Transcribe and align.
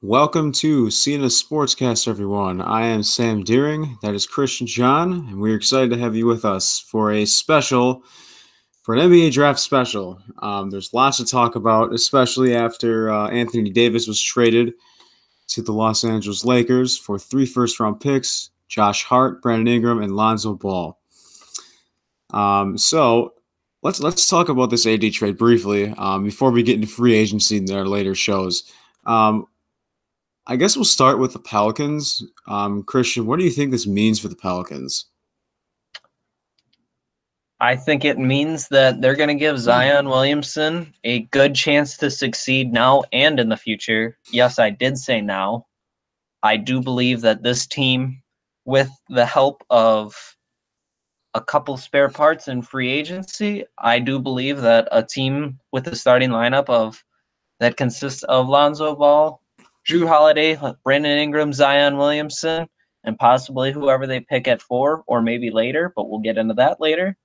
Welcome 0.00 0.52
to 0.52 0.92
C&S 0.92 1.42
Sportscast, 1.42 2.06
everyone. 2.06 2.60
I 2.60 2.86
am 2.86 3.02
Sam 3.02 3.42
Deering. 3.42 3.98
That 4.00 4.14
is 4.14 4.28
Christian 4.28 4.64
John, 4.64 5.12
and 5.12 5.40
we're 5.40 5.56
excited 5.56 5.90
to 5.90 5.98
have 5.98 6.14
you 6.14 6.24
with 6.24 6.44
us 6.44 6.78
for 6.78 7.10
a 7.10 7.24
special, 7.24 8.04
for 8.84 8.94
an 8.94 9.00
NBA 9.00 9.32
draft 9.32 9.58
special. 9.58 10.22
Um, 10.38 10.70
there's 10.70 10.94
lots 10.94 11.16
to 11.16 11.24
talk 11.24 11.56
about, 11.56 11.92
especially 11.92 12.54
after 12.54 13.10
uh, 13.10 13.26
Anthony 13.30 13.70
Davis 13.70 14.06
was 14.06 14.22
traded 14.22 14.74
to 15.48 15.62
the 15.62 15.72
Los 15.72 16.04
Angeles 16.04 16.44
Lakers 16.44 16.96
for 16.96 17.18
three 17.18 17.44
first 17.44 17.80
round 17.80 17.98
picks 17.98 18.50
Josh 18.68 19.02
Hart, 19.02 19.42
Brandon 19.42 19.66
Ingram, 19.66 20.00
and 20.00 20.14
Lonzo 20.14 20.54
Ball. 20.54 20.96
Um, 22.30 22.78
so 22.78 23.34
let's 23.82 23.98
let's 23.98 24.28
talk 24.28 24.48
about 24.48 24.70
this 24.70 24.86
AD 24.86 25.12
trade 25.12 25.36
briefly 25.36 25.92
um, 25.98 26.22
before 26.22 26.52
we 26.52 26.62
get 26.62 26.76
into 26.76 26.86
free 26.86 27.14
agency 27.14 27.56
in 27.56 27.68
our 27.72 27.84
later 27.84 28.14
shows. 28.14 28.62
Um, 29.04 29.48
I 30.50 30.56
guess 30.56 30.76
we'll 30.76 30.86
start 30.86 31.18
with 31.18 31.34
the 31.34 31.38
Pelicans. 31.38 32.22
Um, 32.46 32.82
Christian, 32.82 33.26
what 33.26 33.38
do 33.38 33.44
you 33.44 33.50
think 33.50 33.70
this 33.70 33.86
means 33.86 34.18
for 34.18 34.28
the 34.28 34.34
Pelicans? 34.34 35.04
I 37.60 37.76
think 37.76 38.04
it 38.04 38.18
means 38.18 38.68
that 38.68 39.02
they're 39.02 39.14
going 39.14 39.28
to 39.28 39.34
give 39.34 39.58
Zion 39.58 40.08
Williamson 40.08 40.94
a 41.04 41.22
good 41.24 41.54
chance 41.54 41.98
to 41.98 42.10
succeed 42.10 42.72
now 42.72 43.02
and 43.12 43.38
in 43.38 43.50
the 43.50 43.58
future. 43.58 44.16
Yes, 44.32 44.58
I 44.58 44.70
did 44.70 44.96
say 44.96 45.20
now. 45.20 45.66
I 46.42 46.56
do 46.56 46.80
believe 46.80 47.20
that 47.22 47.42
this 47.42 47.66
team, 47.66 48.22
with 48.64 48.90
the 49.10 49.26
help 49.26 49.64
of 49.68 50.14
a 51.34 51.42
couple 51.42 51.76
spare 51.76 52.08
parts 52.08 52.48
in 52.48 52.62
free 52.62 52.90
agency, 52.90 53.64
I 53.78 53.98
do 53.98 54.18
believe 54.18 54.62
that 54.62 54.88
a 54.92 55.02
team 55.02 55.58
with 55.72 55.88
a 55.88 55.96
starting 55.96 56.30
lineup 56.30 56.70
of 56.70 57.04
that 57.60 57.76
consists 57.76 58.22
of 58.22 58.48
Lonzo 58.48 58.94
Ball, 58.94 59.42
Jrue 59.88 60.06
Holiday, 60.06 60.58
Brandon 60.84 61.16
Ingram, 61.16 61.50
Zion 61.54 61.96
Williamson, 61.96 62.68
and 63.04 63.18
possibly 63.18 63.72
whoever 63.72 64.06
they 64.06 64.20
pick 64.20 64.46
at 64.46 64.60
four 64.60 65.02
or 65.06 65.22
maybe 65.22 65.50
later, 65.50 65.94
but 65.96 66.10
we'll 66.10 66.20
get 66.20 66.36
into 66.36 66.52
that 66.54 66.78
later. 66.78 67.16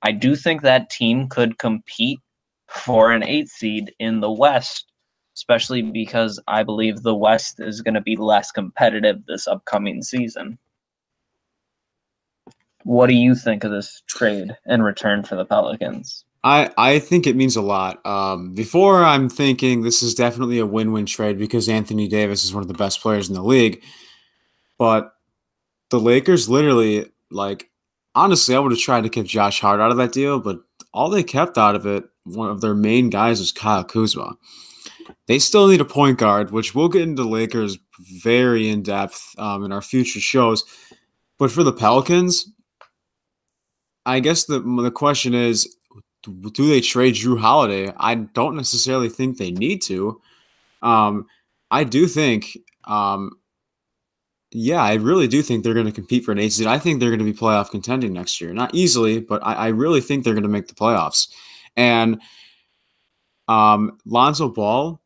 I 0.00 0.12
do 0.12 0.34
think 0.34 0.62
that 0.62 0.88
team 0.88 1.28
could 1.28 1.58
compete 1.58 2.18
for 2.66 3.12
an 3.12 3.22
eight 3.22 3.48
seed 3.48 3.92
in 3.98 4.20
the 4.20 4.32
West, 4.32 4.90
especially 5.36 5.82
because 5.82 6.40
I 6.48 6.62
believe 6.62 7.02
the 7.02 7.14
West 7.14 7.60
is 7.60 7.82
going 7.82 7.94
to 7.94 8.00
be 8.00 8.16
less 8.16 8.50
competitive 8.50 9.26
this 9.26 9.46
upcoming 9.46 10.00
season. 10.00 10.58
What 12.84 13.08
do 13.08 13.14
you 13.14 13.34
think 13.34 13.64
of 13.64 13.70
this 13.70 14.02
trade 14.08 14.56
in 14.64 14.80
return 14.80 15.24
for 15.24 15.36
the 15.36 15.44
Pelicans? 15.44 16.24
I, 16.44 16.70
I 16.76 16.98
think 16.98 17.26
it 17.26 17.36
means 17.36 17.56
a 17.56 17.62
lot. 17.62 18.04
Um, 18.04 18.54
before 18.54 19.04
I'm 19.04 19.28
thinking 19.28 19.82
this 19.82 20.02
is 20.02 20.14
definitely 20.14 20.58
a 20.58 20.66
win-win 20.66 21.06
trade 21.06 21.38
because 21.38 21.68
Anthony 21.68 22.08
Davis 22.08 22.44
is 22.44 22.52
one 22.52 22.62
of 22.62 22.68
the 22.68 22.74
best 22.74 23.00
players 23.00 23.28
in 23.28 23.34
the 23.34 23.42
league. 23.42 23.82
But 24.78 25.12
the 25.90 26.00
Lakers 26.00 26.48
literally 26.48 27.06
like 27.30 27.70
honestly, 28.14 28.54
I 28.54 28.58
would 28.58 28.72
have 28.72 28.80
tried 28.80 29.04
to 29.04 29.08
keep 29.08 29.26
Josh 29.26 29.60
Hart 29.60 29.80
out 29.80 29.90
of 29.90 29.96
that 29.96 30.12
deal, 30.12 30.38
but 30.40 30.58
all 30.92 31.08
they 31.08 31.22
kept 31.22 31.56
out 31.56 31.74
of 31.74 31.86
it, 31.86 32.04
one 32.24 32.50
of 32.50 32.60
their 32.60 32.74
main 32.74 33.10
guys 33.10 33.40
was 33.40 33.52
Kyle 33.52 33.84
Kuzma. 33.84 34.36
They 35.26 35.38
still 35.38 35.68
need 35.68 35.80
a 35.80 35.86
point 35.86 36.18
guard, 36.18 36.50
which 36.50 36.74
we'll 36.74 36.88
get 36.88 37.02
into 37.02 37.24
Lakers 37.24 37.78
very 38.22 38.68
in 38.68 38.82
depth 38.82 39.34
um, 39.38 39.64
in 39.64 39.72
our 39.72 39.82
future 39.82 40.20
shows. 40.20 40.64
But 41.38 41.50
for 41.50 41.62
the 41.62 41.72
Pelicans, 41.72 42.50
I 44.04 44.20
guess 44.20 44.44
the 44.44 44.60
the 44.60 44.90
question 44.90 45.34
is 45.34 45.76
do 46.22 46.68
they 46.68 46.80
trade 46.80 47.14
Jrue 47.14 47.38
Holiday? 47.38 47.92
I 47.96 48.14
don't 48.14 48.56
necessarily 48.56 49.08
think 49.08 49.36
they 49.36 49.50
need 49.50 49.82
to. 49.82 50.20
Um, 50.82 51.26
I 51.70 51.84
do 51.84 52.06
think, 52.06 52.56
um, 52.84 53.32
yeah, 54.50 54.82
I 54.82 54.94
really 54.94 55.26
do 55.26 55.42
think 55.42 55.64
they're 55.64 55.74
going 55.74 55.86
to 55.86 55.92
compete 55.92 56.24
for 56.24 56.32
an 56.32 56.38
eight 56.38 56.52
seed. 56.52 56.66
I 56.66 56.78
think 56.78 57.00
they're 57.00 57.10
going 57.10 57.18
to 57.18 57.24
be 57.24 57.32
playoff 57.32 57.70
contending 57.70 58.12
next 58.12 58.40
year. 58.40 58.52
Not 58.52 58.74
easily, 58.74 59.20
but 59.20 59.44
I, 59.44 59.54
I 59.54 59.68
really 59.68 60.00
think 60.00 60.24
they're 60.24 60.34
going 60.34 60.42
to 60.42 60.48
make 60.48 60.68
the 60.68 60.74
playoffs. 60.74 61.28
And 61.76 62.20
um, 63.48 63.98
Lonzo 64.04 64.48
Ball, 64.48 65.00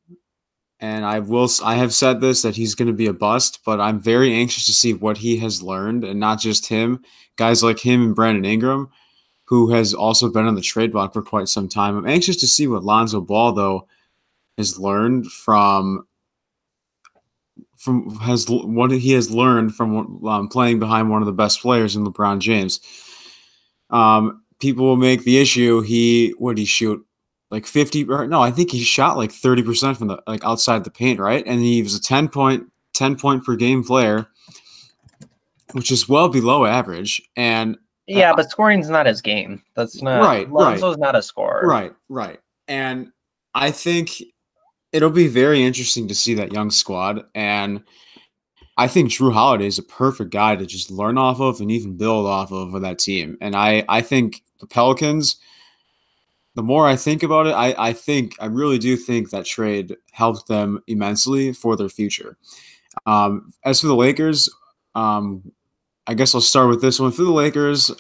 and 0.81 1.05
I 1.05 1.21
will, 1.21 1.49
I 1.65 1.77
have 1.77 1.95
said 1.95 2.21
this 2.21 2.43
that 2.43 2.57
he's 2.57 2.75
going 2.75 2.89
to 2.89 2.95
be 2.95 3.07
a 3.07 3.13
bust, 3.13 3.61
but 3.65 3.81
I'm 3.81 4.01
very 4.01 4.35
anxious 4.35 4.67
to 4.67 4.75
see 4.75 4.93
what 4.93 5.17
he 5.17 5.39
has 5.39 5.63
learned, 5.63 6.05
and 6.05 6.21
not 6.21 6.41
just 6.41 6.67
him. 6.67 7.03
Guys 7.37 7.63
like 7.63 7.79
him 7.79 8.03
and 8.03 8.15
Brandon 8.15 8.45
Ingram 8.45 8.91
who 9.47 9.71
has 9.71 9.95
also 9.95 10.29
been 10.29 10.47
on 10.47 10.55
the 10.55 10.61
trade 10.61 10.93
block 10.93 11.13
for 11.13 11.23
quite 11.23 11.49
some 11.49 11.69
time. 11.69 11.97
I'm 11.97 12.07
anxious 12.07 12.37
to 12.39 12.47
see 12.47 12.67
what 12.67 12.85
Lonzo 12.85 13.21
Ball 13.21 13.53
though 13.53 13.89
has 14.59 14.79
learned 14.79 15.27
from 15.27 16.07
from 17.77 18.11
has 18.17 18.47
what 18.49 18.91
he 18.91 19.13
has 19.13 19.31
learned 19.31 19.75
from 19.75 20.25
um, 20.27 20.49
playing 20.49 20.79
behind 20.79 21.11
one 21.11 21.23
of 21.23 21.27
the 21.27 21.33
best 21.33 21.61
players 21.61 21.95
in 21.95 22.05
LeBron 22.05 22.41
James. 22.41 22.81
Um, 23.91 24.43
people 24.59 24.85
will 24.85 24.97
make 24.97 25.23
the 25.23 25.39
issue 25.39 25.81
he 25.83 26.35
would 26.39 26.59
he 26.59 26.65
shoot 26.65 27.05
like 27.51 27.67
50 27.67 28.11
or 28.11 28.27
no, 28.27 28.43
I 28.43 28.51
think 28.51 28.73
he 28.73 28.83
shot 28.83 29.17
like 29.17 29.31
30% 29.31 29.97
from 29.97 30.09
the 30.09 30.21
like 30.27 30.45
outside 30.45 30.83
the 30.83 30.91
paint, 30.91 31.21
right? 31.21 31.47
And 31.47 31.61
he 31.61 31.83
was 31.83 31.95
a 31.95 32.03
10 32.03 32.29
point 32.29 32.67
10 32.95 33.17
point 33.17 33.45
per 33.45 33.55
game 33.55 33.85
player, 33.85 34.27
which 35.73 35.93
is 35.93 36.09
well 36.09 36.29
below 36.29 36.65
average. 36.65 37.23
And 37.37 37.79
yeah, 38.07 38.33
uh, 38.33 38.37
but 38.37 38.51
scoring's 38.51 38.89
not 38.89 39.07
his 39.07 39.21
game. 39.21 39.63
That's 39.75 40.03
not 40.03 40.23
right. 40.23 40.51
Lonzo's 40.51 40.97
right. 40.97 40.99
not 40.99 41.17
a 41.17 41.23
scorer. 41.23 41.67
Right, 41.67 41.93
right. 42.09 42.41
And 42.69 43.11
I 43.55 43.71
think 43.71 44.23
it'll 44.93 45.11
be 45.11 45.29
very 45.29 45.63
interesting 45.63 46.09
to 46.09 46.15
see 46.15 46.35
that 46.35 46.53
young 46.53 46.71
squad. 46.71 47.25
And 47.35 47.83
I 48.77 48.89
think 48.89 49.11
Jrue 49.11 49.33
Holiday 49.33 49.67
is 49.67 49.79
a 49.79 49.83
perfect 49.83 50.31
guy 50.31 50.57
to 50.57 50.67
just 50.67 50.91
learn 50.91 51.19
off 51.19 51.41
of 51.41 51.61
and 51.61 51.71
even 51.71 51.97
build 51.97 52.27
off 52.27 52.53
of 52.53 52.73
with 52.73 52.83
that 52.83 52.99
team. 52.99 53.37
And 53.41 53.57
I, 53.57 53.85
I 53.89 54.03
think 54.03 54.43
the 54.61 54.67
Pelicans, 54.67 55.37
the 56.55 56.63
more 56.63 56.87
I 56.87 56.97
think 56.97 57.23
about 57.23 57.47
it, 57.47 57.53
I, 57.53 57.75
I 57.79 57.93
think 57.93 58.37
I 58.41 58.47
really 58.47 58.79
do 58.79 58.97
think 58.97 59.31
that 59.31 59.45
trade 59.45 59.97
helped 60.13 60.49
them 60.49 60.83
immensely 60.87 61.53
for 61.53 61.77
their 61.77 61.89
future. 61.89 62.37
Um, 63.05 63.53
as 63.65 63.81
for 63.81 63.89
the 63.89 63.97
Lakers, 63.97 64.49
um, 64.95 65.53
I 66.07 66.15
guess 66.15 66.35
I'll 66.35 66.41
start 66.41 66.69
with 66.69 66.81
this 66.81 67.01
one 67.01 67.13
for 67.13 67.23
the 67.23 67.33
Lakers. 67.33 67.91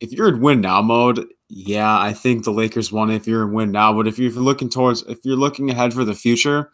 If 0.00 0.12
you're 0.12 0.28
in 0.28 0.40
win 0.40 0.60
now 0.60 0.82
mode, 0.82 1.26
yeah, 1.48 2.00
I 2.00 2.12
think 2.12 2.44
the 2.44 2.50
Lakers 2.50 2.90
won 2.90 3.10
if 3.10 3.26
you're 3.26 3.44
in 3.44 3.52
win 3.52 3.70
now. 3.70 3.92
But 3.92 4.08
if 4.08 4.18
you're 4.18 4.32
looking 4.32 4.68
towards, 4.68 5.02
if 5.02 5.18
you're 5.24 5.36
looking 5.36 5.70
ahead 5.70 5.94
for 5.94 6.04
the 6.04 6.14
future, 6.14 6.70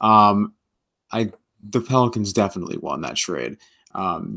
um, 0.00 0.52
I 1.12 1.32
the 1.62 1.80
Pelicans 1.80 2.32
definitely 2.32 2.76
won 2.78 3.00
that 3.02 3.16
trade. 3.16 3.56
Um, 3.94 4.36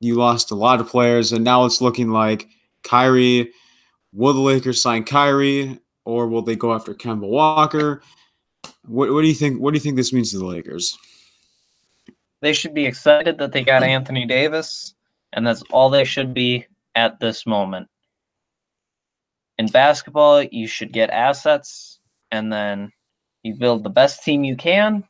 you 0.00 0.14
lost 0.14 0.50
a 0.50 0.54
lot 0.54 0.80
of 0.80 0.88
players, 0.88 1.32
and 1.32 1.44
now 1.44 1.64
it's 1.64 1.80
looking 1.80 2.10
like 2.10 2.48
Kyrie. 2.84 3.52
Will 4.12 4.34
the 4.34 4.40
Lakers 4.40 4.82
sign 4.82 5.04
Kyrie, 5.04 5.78
or 6.04 6.26
will 6.26 6.42
they 6.42 6.56
go 6.56 6.74
after 6.74 6.94
Kemba 6.94 7.28
Walker? 7.28 8.02
What, 8.86 9.12
what 9.12 9.22
do 9.22 9.28
you 9.28 9.34
think? 9.34 9.60
What 9.60 9.72
do 9.72 9.76
you 9.76 9.80
think 9.80 9.96
this 9.96 10.12
means 10.12 10.32
to 10.32 10.38
the 10.38 10.46
Lakers? 10.46 10.98
They 12.40 12.52
should 12.52 12.74
be 12.74 12.86
excited 12.86 13.38
that 13.38 13.52
they 13.52 13.62
got 13.62 13.82
Anthony 13.82 14.26
Davis, 14.26 14.94
and 15.32 15.46
that's 15.46 15.62
all 15.70 15.90
they 15.90 16.04
should 16.04 16.32
be 16.32 16.66
at 16.94 17.20
this 17.20 17.46
moment. 17.46 17.88
In 19.58 19.66
basketball, 19.66 20.42
you 20.42 20.66
should 20.66 20.92
get 20.92 21.10
assets, 21.10 22.00
and 22.30 22.50
then 22.52 22.92
you 23.42 23.54
build 23.54 23.84
the 23.84 23.90
best 23.90 24.24
team 24.24 24.42
you 24.42 24.56
can. 24.56 25.04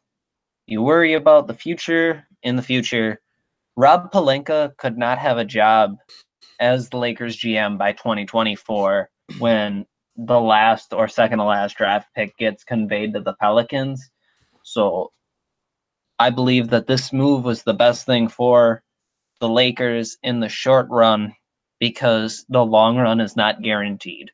You 0.67 0.83
worry 0.83 1.15
about 1.15 1.47
the 1.47 1.55
future 1.55 2.27
in 2.43 2.57
the 2.57 2.63
future. 2.63 3.21
Rob 3.77 4.11
Pelinka 4.13 4.77
could 4.77 4.99
not 4.99 5.19
have 5.19 5.39
a 5.39 5.45
job 5.45 5.97
as 6.59 6.89
the 6.89 6.99
Lakers 6.99 7.37
GM 7.37 7.79
by 7.79 7.93
2024 7.93 9.09
when 9.39 9.87
the 10.17 10.41
last 10.41 10.93
or 10.93 11.09
second 11.09 11.39
to 11.39 11.45
last 11.45 11.77
draft 11.77 12.09
pick 12.15 12.37
gets 12.37 12.65
conveyed 12.65 13.15
to 13.15 13.21
the 13.21 13.35
Pelicans. 13.35 14.11
So 14.63 15.13
I 16.21 16.29
believe 16.29 16.69
that 16.69 16.87
this 16.87 17.15
move 17.15 17.45
was 17.45 17.63
the 17.63 17.73
best 17.73 18.05
thing 18.05 18.29
for 18.29 18.83
the 19.41 19.49
Lakers 19.49 20.19
in 20.23 20.41
the 20.41 20.51
short 20.51 20.87
run 20.91 21.35
because 21.79 22.45
the 22.51 22.63
long 22.63 22.99
run 22.99 23.23
is 23.23 23.37
not 23.37 23.63
guaranteed. 23.63 24.31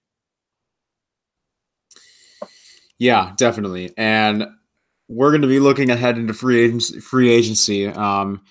Yeah, 2.99 3.33
definitely. 3.37 3.93
And 3.97 4.49
we're 5.09 5.31
going 5.31 5.43
to 5.43 5.49
be 5.49 5.61
looking 5.61 5.91
ahead 5.91 6.19
into 6.19 6.35
free 6.35 6.59
agency. 6.65 6.99
Free 6.99 7.31
agency. 7.31 7.87
Um, 7.87 8.43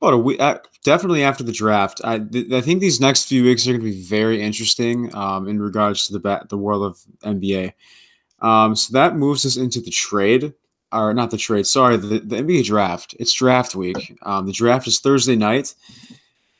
about 0.00 0.14
a 0.14 0.18
week, 0.18 0.40
uh, 0.40 0.60
definitely 0.84 1.22
after 1.22 1.44
the 1.44 1.52
draft. 1.52 2.00
I, 2.02 2.18
th- 2.18 2.50
I 2.50 2.62
think 2.62 2.80
these 2.80 2.98
next 2.98 3.28
few 3.28 3.44
weeks 3.44 3.66
are 3.66 3.72
going 3.72 3.84
to 3.84 3.90
be 3.90 4.02
very 4.02 4.40
interesting 4.40 5.14
um, 5.14 5.48
in 5.48 5.60
regards 5.60 6.06
to 6.06 6.18
the 6.18 6.46
the 6.48 6.56
world 6.56 6.82
of 6.82 6.98
NBA. 7.30 7.74
Um, 8.40 8.74
so 8.74 8.94
that 8.94 9.16
moves 9.16 9.44
us 9.44 9.58
into 9.58 9.82
the 9.82 9.90
trade 9.90 10.54
or 10.94 11.12
not 11.12 11.30
the 11.30 11.36
trade, 11.36 11.66
sorry, 11.66 11.96
the, 11.96 12.20
the 12.20 12.36
NBA 12.36 12.64
draft. 12.64 13.14
It's 13.18 13.32
draft 13.32 13.74
week. 13.74 14.16
Um, 14.22 14.46
the 14.46 14.52
draft 14.52 14.86
is 14.86 15.00
Thursday 15.00 15.36
night, 15.36 15.74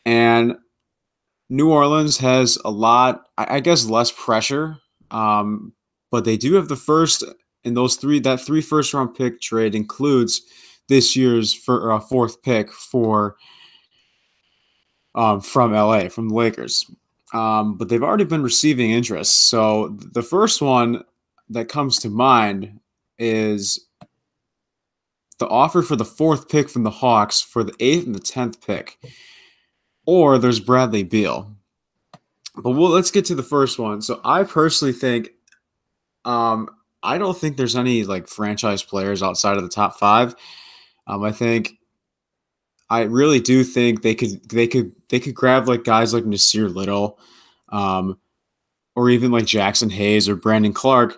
and 0.04 0.56
New 1.48 1.70
Orleans 1.70 2.18
has 2.18 2.58
a 2.64 2.70
lot, 2.70 3.26
I, 3.38 3.56
I 3.56 3.60
guess, 3.60 3.86
less 3.86 4.10
pressure, 4.10 4.78
um, 5.10 5.72
but 6.10 6.24
they 6.24 6.36
do 6.36 6.54
have 6.54 6.68
the 6.68 6.76
first 6.76 7.24
and 7.64 7.76
those 7.76 7.96
three 7.96 8.20
that 8.20 8.40
three 8.40 8.60
first 8.60 8.92
round 8.92 9.14
pick 9.14 9.40
trade 9.40 9.74
includes 9.74 10.42
this 10.88 11.16
year's 11.16 11.52
for, 11.52 11.92
uh, 11.92 12.00
fourth 12.00 12.42
pick 12.42 12.70
for 12.70 13.36
um, 15.14 15.40
from 15.40 15.72
LA 15.72 16.08
from 16.08 16.28
the 16.28 16.34
Lakers. 16.34 16.90
Um, 17.32 17.76
but 17.76 17.88
they've 17.88 18.02
already 18.02 18.24
been 18.24 18.42
receiving 18.42 18.90
interest. 18.90 19.48
So 19.48 19.96
the 20.12 20.22
first 20.22 20.62
one 20.62 21.02
that 21.48 21.68
comes 21.68 21.98
to 22.00 22.10
mind 22.10 22.78
is 23.18 23.86
the 25.38 25.48
offer 25.48 25.82
for 25.82 25.96
the 25.96 26.04
fourth 26.04 26.48
pick 26.48 26.68
from 26.68 26.84
the 26.84 26.90
Hawks 26.90 27.40
for 27.40 27.64
the 27.64 27.74
eighth 27.80 28.06
and 28.06 28.14
the 28.14 28.20
tenth 28.20 28.64
pick, 28.64 28.98
or 30.06 30.38
there's 30.38 30.60
Bradley 30.60 31.02
Beal. 31.02 31.54
But 32.56 32.70
well, 32.70 32.90
let's 32.90 33.10
get 33.10 33.24
to 33.26 33.34
the 33.34 33.42
first 33.42 33.78
one. 33.78 34.00
So 34.00 34.20
I 34.24 34.44
personally 34.44 34.92
think, 34.92 35.30
um, 36.24 36.68
I 37.02 37.18
don't 37.18 37.36
think 37.36 37.56
there's 37.56 37.76
any 37.76 38.04
like 38.04 38.28
franchise 38.28 38.82
players 38.82 39.22
outside 39.22 39.56
of 39.56 39.64
the 39.64 39.68
top 39.68 39.98
five. 39.98 40.36
Um, 41.06 41.24
I 41.24 41.32
think, 41.32 41.72
I 42.90 43.02
really 43.02 43.40
do 43.40 43.64
think 43.64 44.02
they 44.02 44.14
could 44.14 44.48
they 44.48 44.68
could 44.68 44.92
they 45.08 45.18
could 45.18 45.34
grab 45.34 45.66
like 45.66 45.84
guys 45.84 46.14
like 46.14 46.24
Nassir 46.24 46.72
Little, 46.72 47.18
um, 47.70 48.18
or 48.94 49.10
even 49.10 49.32
like 49.32 49.46
Jaxson 49.46 49.90
Hayes 49.90 50.28
or 50.28 50.36
Brandon 50.36 50.72
Clarke. 50.72 51.16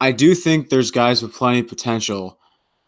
I 0.00 0.12
do 0.12 0.34
think 0.34 0.68
there's 0.68 0.90
guys 0.90 1.22
with 1.22 1.34
plenty 1.34 1.60
of 1.60 1.68
potential 1.68 2.39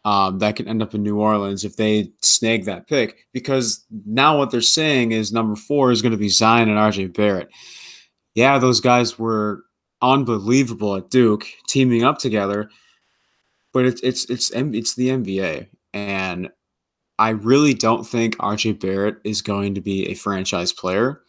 um, 0.04 0.38
that 0.40 0.56
can 0.56 0.68
end 0.68 0.82
up 0.82 0.94
in 0.94 1.02
New 1.02 1.18
Orleans 1.18 1.64
if 1.64 1.76
they 1.76 2.10
snag 2.22 2.64
that 2.64 2.88
pick. 2.88 3.26
Because 3.32 3.84
now 4.06 4.36
what 4.36 4.50
they're 4.50 4.60
saying 4.60 5.12
is 5.12 5.32
number 5.32 5.56
four 5.56 5.90
is 5.92 6.02
going 6.02 6.12
to 6.12 6.18
be 6.18 6.28
Zion 6.28 6.68
and 6.68 6.78
RJ 6.78 7.14
Barrett. 7.14 7.48
Yeah, 8.34 8.58
those 8.58 8.80
guys 8.80 9.18
were 9.18 9.64
unbelievable 10.00 10.96
at 10.96 11.10
Duke, 11.10 11.46
teaming 11.68 12.02
up 12.02 12.18
together. 12.18 12.70
But 13.72 13.86
it's 13.86 14.02
it's 14.02 14.28
it's 14.28 14.50
it's 14.50 14.94
the 14.96 15.08
NBA, 15.08 15.68
and 15.94 16.50
I 17.18 17.30
really 17.30 17.72
don't 17.72 18.04
think 18.04 18.36
RJ 18.36 18.80
Barrett 18.80 19.16
is 19.24 19.40
going 19.40 19.74
to 19.76 19.80
be 19.80 20.08
a 20.08 20.14
franchise 20.14 20.72
player. 20.72 21.22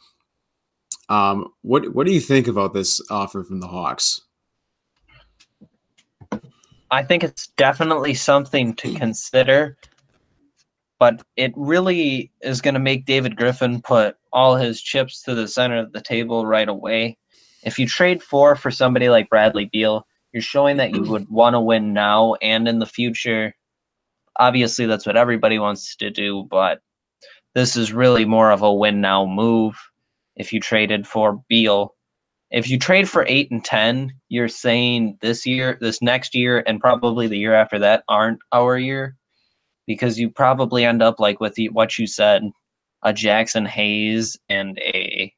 Um, 1.07 1.53
what 1.61 1.93
what 1.93 2.05
do 2.05 2.13
you 2.13 2.19
think 2.19 2.47
about 2.47 2.73
this 2.73 2.99
offer 3.09 3.45
from 3.45 3.61
the 3.61 3.67
Hawks? 3.67 4.19
I 6.93 7.01
think 7.01 7.23
it's 7.23 7.47
definitely 7.57 8.13
something 8.13 8.75
to 8.75 8.91
hmm. 8.91 8.97
consider, 8.97 9.77
but 10.99 11.23
it 11.35 11.51
really 11.55 12.31
is 12.43 12.61
going 12.61 12.75
to 12.75 12.79
make 12.79 13.07
David 13.07 13.35
Griffin 13.35 13.81
put 13.81 14.15
all 14.31 14.55
his 14.55 14.79
chips 14.79 15.23
to 15.23 15.33
the 15.33 15.47
center 15.47 15.79
of 15.79 15.91
the 15.91 16.01
table 16.01 16.45
right 16.45 16.69
away. 16.69 17.17
If 17.63 17.79
you 17.79 17.87
trade 17.87 18.21
four 18.21 18.55
for 18.55 18.69
somebody 18.69 19.09
like 19.09 19.27
Bradley 19.27 19.69
Beal, 19.73 20.05
you're 20.33 20.43
showing 20.43 20.77
that 20.77 20.91
you 20.91 21.03
hmm. 21.03 21.09
would 21.09 21.29
want 21.29 21.55
to 21.55 21.59
win 21.59 21.93
now 21.93 22.35
and 22.43 22.67
in 22.67 22.77
the 22.77 22.85
future. 22.85 23.55
Obviously, 24.39 24.85
that's 24.85 25.07
what 25.07 25.17
everybody 25.17 25.57
wants 25.57 25.95
to 25.95 26.11
do, 26.11 26.47
but 26.51 26.79
this 27.55 27.75
is 27.75 27.91
really 27.91 28.25
more 28.25 28.51
of 28.51 28.61
a 28.61 28.71
win 28.71 29.01
now 29.01 29.25
move. 29.25 29.75
If 30.35 30.53
you 30.53 30.59
traded 30.59 31.07
for 31.07 31.41
Beal, 31.49 31.95
if 32.53 32.69
you 32.69 32.77
trade 32.77 33.09
for 33.09 33.25
eight 33.27 33.50
and 33.50 33.65
ten, 33.65 34.13
you're 34.29 34.47
saying 34.47 35.17
this 35.21 35.45
year, 35.45 35.77
this 35.81 36.01
next 36.03 36.35
year, 36.35 36.63
and 36.67 36.79
probably 36.79 37.27
the 37.27 37.38
year 37.38 37.55
after 37.55 37.79
that 37.79 38.03
aren't 38.07 38.39
our 38.51 38.77
year, 38.77 39.15
because 39.88 40.19
you 40.19 40.29
probably 40.29 40.85
end 40.85 41.01
up 41.01 41.19
like 41.19 41.39
with 41.39 41.55
the, 41.55 41.69
what 41.69 41.97
you 41.97 42.05
said, 42.05 42.44
a 43.01 43.11
Jaxson 43.11 43.67
Hayes 43.67 44.38
and 44.50 44.77
a 44.79 45.33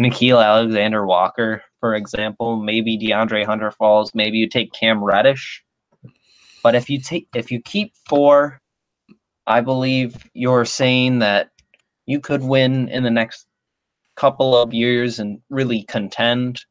Nickeil 0.00 0.44
Alexander 0.44 1.06
Walker, 1.06 1.62
for 1.78 1.94
example. 1.94 2.56
Maybe 2.56 2.98
DeAndre 2.98 3.46
Hunter 3.46 3.70
falls. 3.70 4.10
Maybe 4.12 4.38
you 4.38 4.48
take 4.48 4.72
Cam 4.72 5.02
Reddish. 5.02 5.62
But 6.64 6.74
if 6.74 6.90
you 6.90 7.00
take 7.00 7.28
if 7.34 7.52
you 7.52 7.62
keep 7.62 7.92
four, 8.08 8.60
I 9.46 9.60
believe 9.60 10.28
you're 10.34 10.64
saying 10.64 11.20
that 11.20 11.50
you 12.06 12.18
could 12.18 12.42
win 12.42 12.88
in 12.88 13.04
the 13.04 13.10
next 13.10 13.46
couple 14.16 14.56
of 14.56 14.74
years 14.74 15.18
and 15.18 15.40
really 15.50 15.84
contend. 15.84 16.64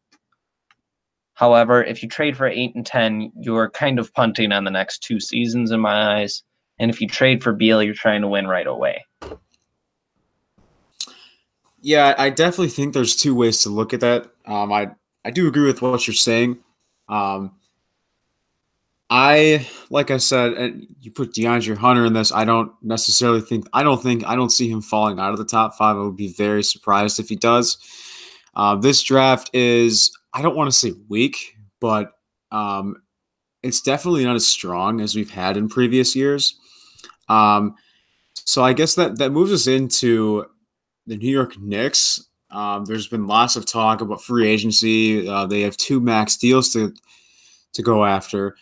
However, 1.33 1.83
if 1.83 2.03
you 2.03 2.09
trade 2.09 2.37
for 2.37 2.47
eight 2.47 2.75
and 2.75 2.85
ten, 2.85 3.31
you're 3.35 3.69
kind 3.71 3.97
of 3.99 4.13
punting 4.13 4.51
on 4.51 4.63
the 4.63 4.71
next 4.71 4.99
two 4.99 5.19
seasons 5.19 5.71
in 5.71 5.79
my 5.79 6.19
eyes. 6.19 6.43
And 6.77 6.91
if 6.91 7.01
you 7.01 7.07
trade 7.07 7.43
for 7.43 7.53
Beal, 7.53 7.81
you're 7.81 7.93
trying 7.93 8.21
to 8.21 8.27
win 8.27 8.47
right 8.47 8.67
away. 8.67 9.03
Yeah, 11.81 12.13
I 12.17 12.29
definitely 12.29 12.69
think 12.69 12.93
there's 12.93 13.15
two 13.15 13.33
ways 13.33 13.63
to 13.63 13.69
look 13.69 13.93
at 13.93 14.01
that. 14.01 14.27
Um, 14.45 14.71
I 14.71 14.91
I 15.25 15.31
do 15.31 15.47
agree 15.47 15.65
with 15.65 15.81
what 15.81 16.05
you're 16.07 16.13
saying. 16.13 16.59
Um, 17.09 17.53
I 19.13 19.67
like 19.89 20.09
I 20.09 20.17
said, 20.17 20.87
you 21.01 21.11
put 21.11 21.33
DeAndre 21.33 21.75
Hunter 21.75 22.05
in 22.05 22.13
this. 22.13 22.31
I 22.31 22.45
don't 22.45 22.71
necessarily 22.81 23.41
think 23.41 23.67
I 23.73 23.83
don't 23.83 24.01
think 24.01 24.25
I 24.25 24.37
don't 24.37 24.51
see 24.51 24.69
him 24.69 24.81
falling 24.81 25.19
out 25.19 25.33
of 25.33 25.37
the 25.37 25.45
top 25.45 25.75
five. 25.75 25.97
I 25.97 25.99
would 25.99 26.15
be 26.15 26.31
very 26.31 26.63
surprised 26.63 27.19
if 27.19 27.27
he 27.27 27.35
does. 27.35 27.77
Uh, 28.55 28.77
this 28.77 29.03
draft 29.03 29.49
is 29.53 30.17
I 30.33 30.41
don't 30.41 30.55
want 30.55 30.71
to 30.71 30.77
say 30.77 30.93
weak, 31.09 31.57
but 31.81 32.13
um, 32.53 33.03
it's 33.61 33.81
definitely 33.81 34.23
not 34.23 34.37
as 34.37 34.47
strong 34.47 35.01
as 35.01 35.13
we've 35.13 35.29
had 35.29 35.57
in 35.57 35.67
previous 35.67 36.15
years. 36.15 36.57
Um, 37.27 37.75
so 38.33 38.63
I 38.63 38.71
guess 38.71 38.95
that 38.95 39.17
that 39.17 39.31
moves 39.31 39.51
us 39.51 39.67
into 39.67 40.45
the 41.05 41.17
New 41.17 41.29
York 41.29 41.59
Knicks. 41.59 42.29
Um, 42.49 42.85
there's 42.85 43.09
been 43.09 43.27
lots 43.27 43.57
of 43.57 43.65
talk 43.65 43.99
about 43.99 44.23
free 44.23 44.47
agency. 44.47 45.27
Uh, 45.27 45.47
they 45.47 45.61
have 45.61 45.75
two 45.75 45.99
max 45.99 46.37
deals 46.37 46.71
to 46.71 46.93
to 47.73 47.81
go 47.81 48.05
after. 48.05 48.55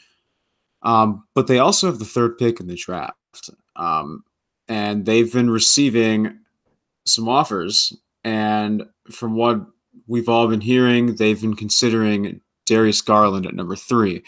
Um, 0.82 1.24
but 1.34 1.48
they 1.48 1.60
also 1.60 1.88
have 1.88 2.00
the 2.00 2.06
third 2.06 2.38
pick 2.38 2.60
in 2.60 2.68
the 2.68 2.76
draft. 2.76 3.50
Um, 3.76 4.24
and 4.68 5.06
they've 5.06 5.32
been 5.32 5.50
receiving 5.50 6.40
some 7.06 7.28
offers. 7.28 7.96
And 8.24 8.84
from 9.12 9.36
what 9.36 9.66
we've 10.08 10.30
all 10.30 10.48
been 10.48 10.62
hearing, 10.62 11.16
they've 11.16 11.40
been 11.40 11.56
considering 11.56 12.42
Darius 12.66 13.02
Garland 13.02 13.46
at 13.46 13.56
number 13.56 13.76
three. 13.76 14.24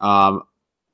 Um, 0.00 0.42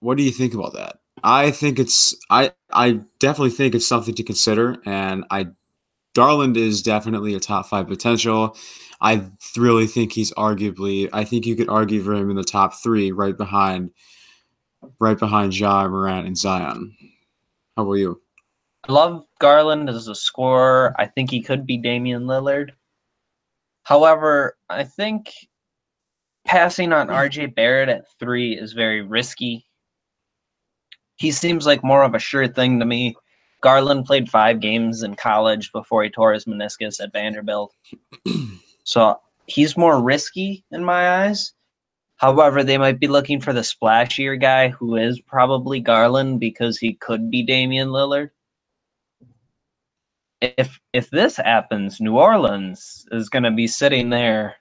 what 0.00 0.16
do 0.16 0.24
you 0.24 0.30
think 0.30 0.54
about 0.54 0.74
that? 0.74 0.98
I 1.22 1.50
think 1.50 1.78
it's 1.78 2.16
I 2.30 2.52
I 2.72 3.00
definitely 3.20 3.50
think 3.50 3.74
it's 3.74 3.86
something 3.86 4.14
to 4.14 4.22
consider, 4.24 4.76
and 4.84 5.24
I 5.30 5.48
Garland 6.14 6.56
is 6.56 6.82
definitely 6.82 7.34
a 7.34 7.40
top 7.40 7.66
five 7.66 7.86
potential. 7.86 8.56
I 9.00 9.30
really 9.56 9.86
think 9.86 10.12
he's 10.12 10.32
arguably 10.32 11.08
I 11.12 11.24
think 11.24 11.46
you 11.46 11.54
could 11.54 11.68
argue 11.68 12.02
for 12.02 12.14
him 12.14 12.30
in 12.30 12.36
the 12.36 12.44
top 12.44 12.74
three, 12.74 13.12
right 13.12 13.36
behind 13.36 13.90
right 14.98 15.18
behind 15.18 15.58
Ja 15.58 15.86
Morant 15.88 16.26
and 16.26 16.36
Zion. 16.36 16.96
How 17.76 17.84
about 17.84 17.94
you? 17.94 18.20
I 18.88 18.92
love 18.92 19.24
Garland 19.38 19.88
as 19.88 20.08
a 20.08 20.14
scorer. 20.14 20.94
I 20.98 21.06
think 21.06 21.30
he 21.30 21.42
could 21.42 21.66
be 21.66 21.76
Damian 21.76 22.24
Lillard. 22.24 22.70
However, 23.84 24.56
I 24.68 24.84
think 24.84 25.32
passing 26.44 26.92
on 26.92 27.08
RJ 27.08 27.54
Barrett 27.54 27.88
at 27.88 28.04
three 28.18 28.58
is 28.58 28.72
very 28.72 29.02
risky. 29.02 29.66
He 31.16 31.30
seems 31.30 31.66
like 31.66 31.84
more 31.84 32.02
of 32.02 32.14
a 32.14 32.18
sure 32.18 32.48
thing 32.48 32.80
to 32.80 32.84
me. 32.84 33.14
Garland 33.60 34.06
played 34.06 34.28
five 34.28 34.58
games 34.58 35.04
in 35.04 35.14
college 35.14 35.70
before 35.70 36.02
he 36.02 36.10
tore 36.10 36.32
his 36.32 36.46
meniscus 36.46 37.00
at 37.00 37.12
Vanderbilt. 37.12 37.72
so 38.84 39.20
he's 39.46 39.76
more 39.76 40.02
risky 40.02 40.64
in 40.72 40.84
my 40.84 41.24
eyes. 41.24 41.52
However, 42.22 42.62
they 42.62 42.78
might 42.78 43.00
be 43.00 43.08
looking 43.08 43.40
for 43.40 43.52
the 43.52 43.62
splashier 43.62 44.40
guy 44.40 44.68
who 44.68 44.94
is 44.94 45.20
probably 45.20 45.80
Garland 45.80 46.38
because 46.38 46.78
he 46.78 46.94
could 46.94 47.32
be 47.32 47.42
Damian 47.42 47.88
Lillard. 47.88 48.30
If 50.40 50.78
if 50.92 51.10
this 51.10 51.36
happens, 51.36 52.00
New 52.00 52.16
Orleans 52.16 53.04
is 53.10 53.28
going 53.28 53.42
to 53.42 53.50
be 53.50 53.66
sitting 53.66 54.10
there 54.10 54.54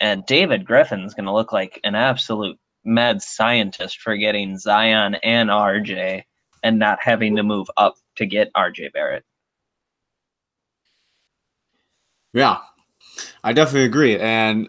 and 0.00 0.26
David 0.26 0.66
Griffin's 0.66 1.14
going 1.14 1.24
to 1.24 1.32
look 1.32 1.50
like 1.50 1.80
an 1.82 1.94
absolute 1.94 2.58
mad 2.84 3.22
scientist 3.22 4.02
for 4.02 4.14
getting 4.14 4.58
Zion 4.58 5.14
and 5.22 5.48
RJ 5.48 6.24
and 6.62 6.78
not 6.78 6.98
having 7.02 7.36
to 7.36 7.42
move 7.42 7.70
up 7.78 7.94
to 8.16 8.26
get 8.26 8.52
RJ 8.52 8.92
Barrett. 8.92 9.24
Yeah, 12.34 12.58
I 13.42 13.54
definitely 13.54 13.86
agree. 13.86 14.18
And 14.18 14.68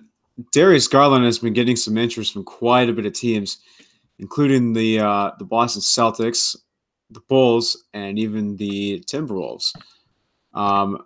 Darius 0.52 0.88
Garland 0.88 1.26
has 1.26 1.40
been 1.40 1.54
getting 1.54 1.76
some 1.76 1.98
interest 1.98 2.34
from 2.34 2.44
quite 2.44 2.90
a 2.90 2.94
bit 2.94 3.06
of 3.06 3.14
teams, 3.14 3.60
including 4.20 4.74
the 4.74 5.00
uh, 5.00 5.32
the 5.40 5.46
Boston 5.46 5.82
Celtics, 5.82 6.56
the 7.10 7.22
Bulls, 7.22 7.86
and 7.94 8.20
even 8.20 8.58
the 8.58 9.02
Timberwolves. 9.08 9.74
Um, 10.54 11.06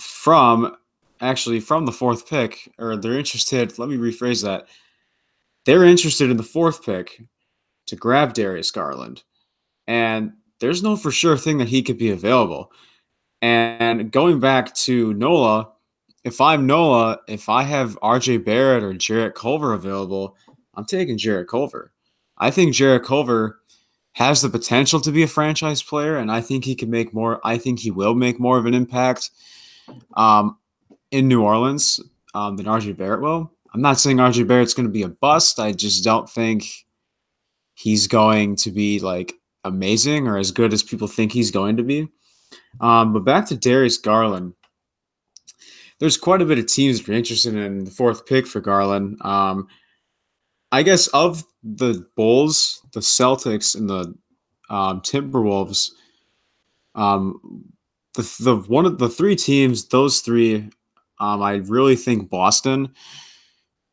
from 0.00 0.76
actually 1.20 1.60
from 1.60 1.86
the 1.86 1.92
fourth 1.92 2.28
pick, 2.28 2.72
or 2.78 2.96
they're 2.96 3.18
interested. 3.18 3.78
Let 3.78 3.88
me 3.88 3.96
rephrase 3.96 4.42
that. 4.42 4.68
They're 5.64 5.84
interested 5.84 6.30
in 6.30 6.36
the 6.36 6.42
fourth 6.42 6.84
pick 6.84 7.22
to 7.86 7.96
grab 7.96 8.34
Darius 8.34 8.70
Garland, 8.70 9.22
and 9.86 10.32
there's 10.60 10.82
no 10.82 10.96
for 10.96 11.10
sure 11.10 11.38
thing 11.38 11.58
that 11.58 11.68
he 11.68 11.82
could 11.82 11.98
be 11.98 12.10
available. 12.10 12.70
And 13.40 14.10
going 14.10 14.40
back 14.40 14.74
to 14.74 15.12
Nola, 15.14 15.73
if 16.24 16.40
I'm 16.40 16.66
Noah, 16.66 17.20
if 17.28 17.48
I 17.48 17.62
have 17.62 17.98
RJ 18.00 18.44
Barrett 18.44 18.82
or 18.82 18.94
Jarrett 18.94 19.34
Culver 19.34 19.74
available, 19.74 20.36
I'm 20.74 20.86
taking 20.86 21.18
Jarrett 21.18 21.48
Culver. 21.48 21.92
I 22.38 22.50
think 22.50 22.74
Jarrett 22.74 23.04
Culver 23.04 23.60
has 24.12 24.42
the 24.42 24.48
potential 24.48 25.00
to 25.00 25.12
be 25.12 25.22
a 25.22 25.28
franchise 25.28 25.82
player, 25.82 26.16
and 26.16 26.32
I 26.32 26.40
think 26.40 26.64
he 26.64 26.74
can 26.74 26.90
make 26.90 27.12
more. 27.12 27.40
I 27.44 27.58
think 27.58 27.78
he 27.78 27.90
will 27.90 28.14
make 28.14 28.40
more 28.40 28.58
of 28.58 28.66
an 28.66 28.74
impact 28.74 29.30
um, 30.14 30.56
in 31.10 31.28
New 31.28 31.42
Orleans 31.42 32.00
um, 32.34 32.56
than 32.56 32.66
RJ 32.66 32.96
Barrett 32.96 33.20
will. 33.20 33.52
I'm 33.74 33.82
not 33.82 33.98
saying 33.98 34.16
RJ 34.16 34.46
Barrett's 34.46 34.74
going 34.74 34.86
to 34.86 34.92
be 34.92 35.02
a 35.02 35.08
bust. 35.08 35.58
I 35.58 35.72
just 35.72 36.04
don't 36.04 36.30
think 36.30 36.64
he's 37.74 38.06
going 38.06 38.56
to 38.56 38.70
be 38.70 39.00
like 39.00 39.34
amazing 39.64 40.28
or 40.28 40.38
as 40.38 40.52
good 40.52 40.72
as 40.72 40.82
people 40.82 41.08
think 41.08 41.32
he's 41.32 41.50
going 41.50 41.76
to 41.76 41.82
be. 41.82 42.08
Um, 42.80 43.12
but 43.12 43.24
back 43.24 43.46
to 43.46 43.56
Darius 43.56 43.98
Garland. 43.98 44.54
There's 46.00 46.16
quite 46.16 46.42
a 46.42 46.44
bit 46.44 46.58
of 46.58 46.66
teams 46.66 47.00
that 47.00 47.08
are 47.08 47.16
interested 47.16 47.54
in 47.54 47.84
the 47.84 47.90
fourth 47.90 48.26
pick 48.26 48.46
for 48.46 48.60
Garland. 48.60 49.16
Um, 49.22 49.68
I 50.72 50.82
guess 50.82 51.06
of 51.08 51.44
the 51.62 52.04
Bulls, 52.16 52.80
the 52.92 53.00
Celtics, 53.00 53.76
and 53.76 53.88
the 53.88 54.14
um, 54.70 55.00
Timberwolves, 55.02 55.90
um, 56.94 57.64
the 58.14 58.22
the 58.40 58.56
one 58.56 58.86
of 58.86 58.98
the 58.98 59.08
three 59.08 59.36
teams, 59.36 59.88
those 59.88 60.20
three, 60.20 60.68
um, 61.20 61.42
I 61.42 61.56
really 61.66 61.96
think 61.96 62.28
Boston 62.28 62.92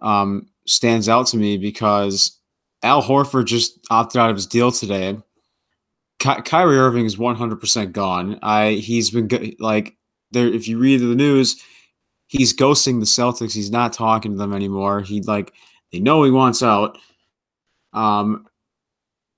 um, 0.01 0.47
stands 0.65 1.07
out 1.07 1.27
to 1.27 1.37
me 1.37 1.57
because 1.57 2.39
Al 2.83 3.03
Horford 3.03 3.45
just 3.45 3.79
opted 3.89 4.19
out 4.19 4.29
of 4.29 4.35
his 4.35 4.47
deal 4.47 4.71
today. 4.71 5.17
Ky- 6.19 6.41
Kyrie 6.43 6.77
Irving 6.77 7.05
is 7.05 7.15
100% 7.15 7.91
gone. 7.91 8.39
I 8.41 8.71
he's 8.73 9.11
been 9.11 9.27
go- 9.27 9.45
like 9.59 9.97
there 10.31 10.47
if 10.47 10.67
you 10.67 10.77
read 10.77 11.01
the 11.01 11.15
news, 11.15 11.61
he's 12.31 12.53
ghosting 12.53 13.01
the 13.01 13.05
Celtics. 13.05 13.53
He's 13.53 13.71
not 13.71 13.91
talking 13.91 14.31
to 14.31 14.37
them 14.37 14.53
anymore. 14.53 15.01
He 15.01 15.21
like 15.21 15.53
they 15.91 15.99
know 15.99 16.23
he 16.23 16.31
wants 16.31 16.63
out. 16.63 16.97
Um 17.91 18.47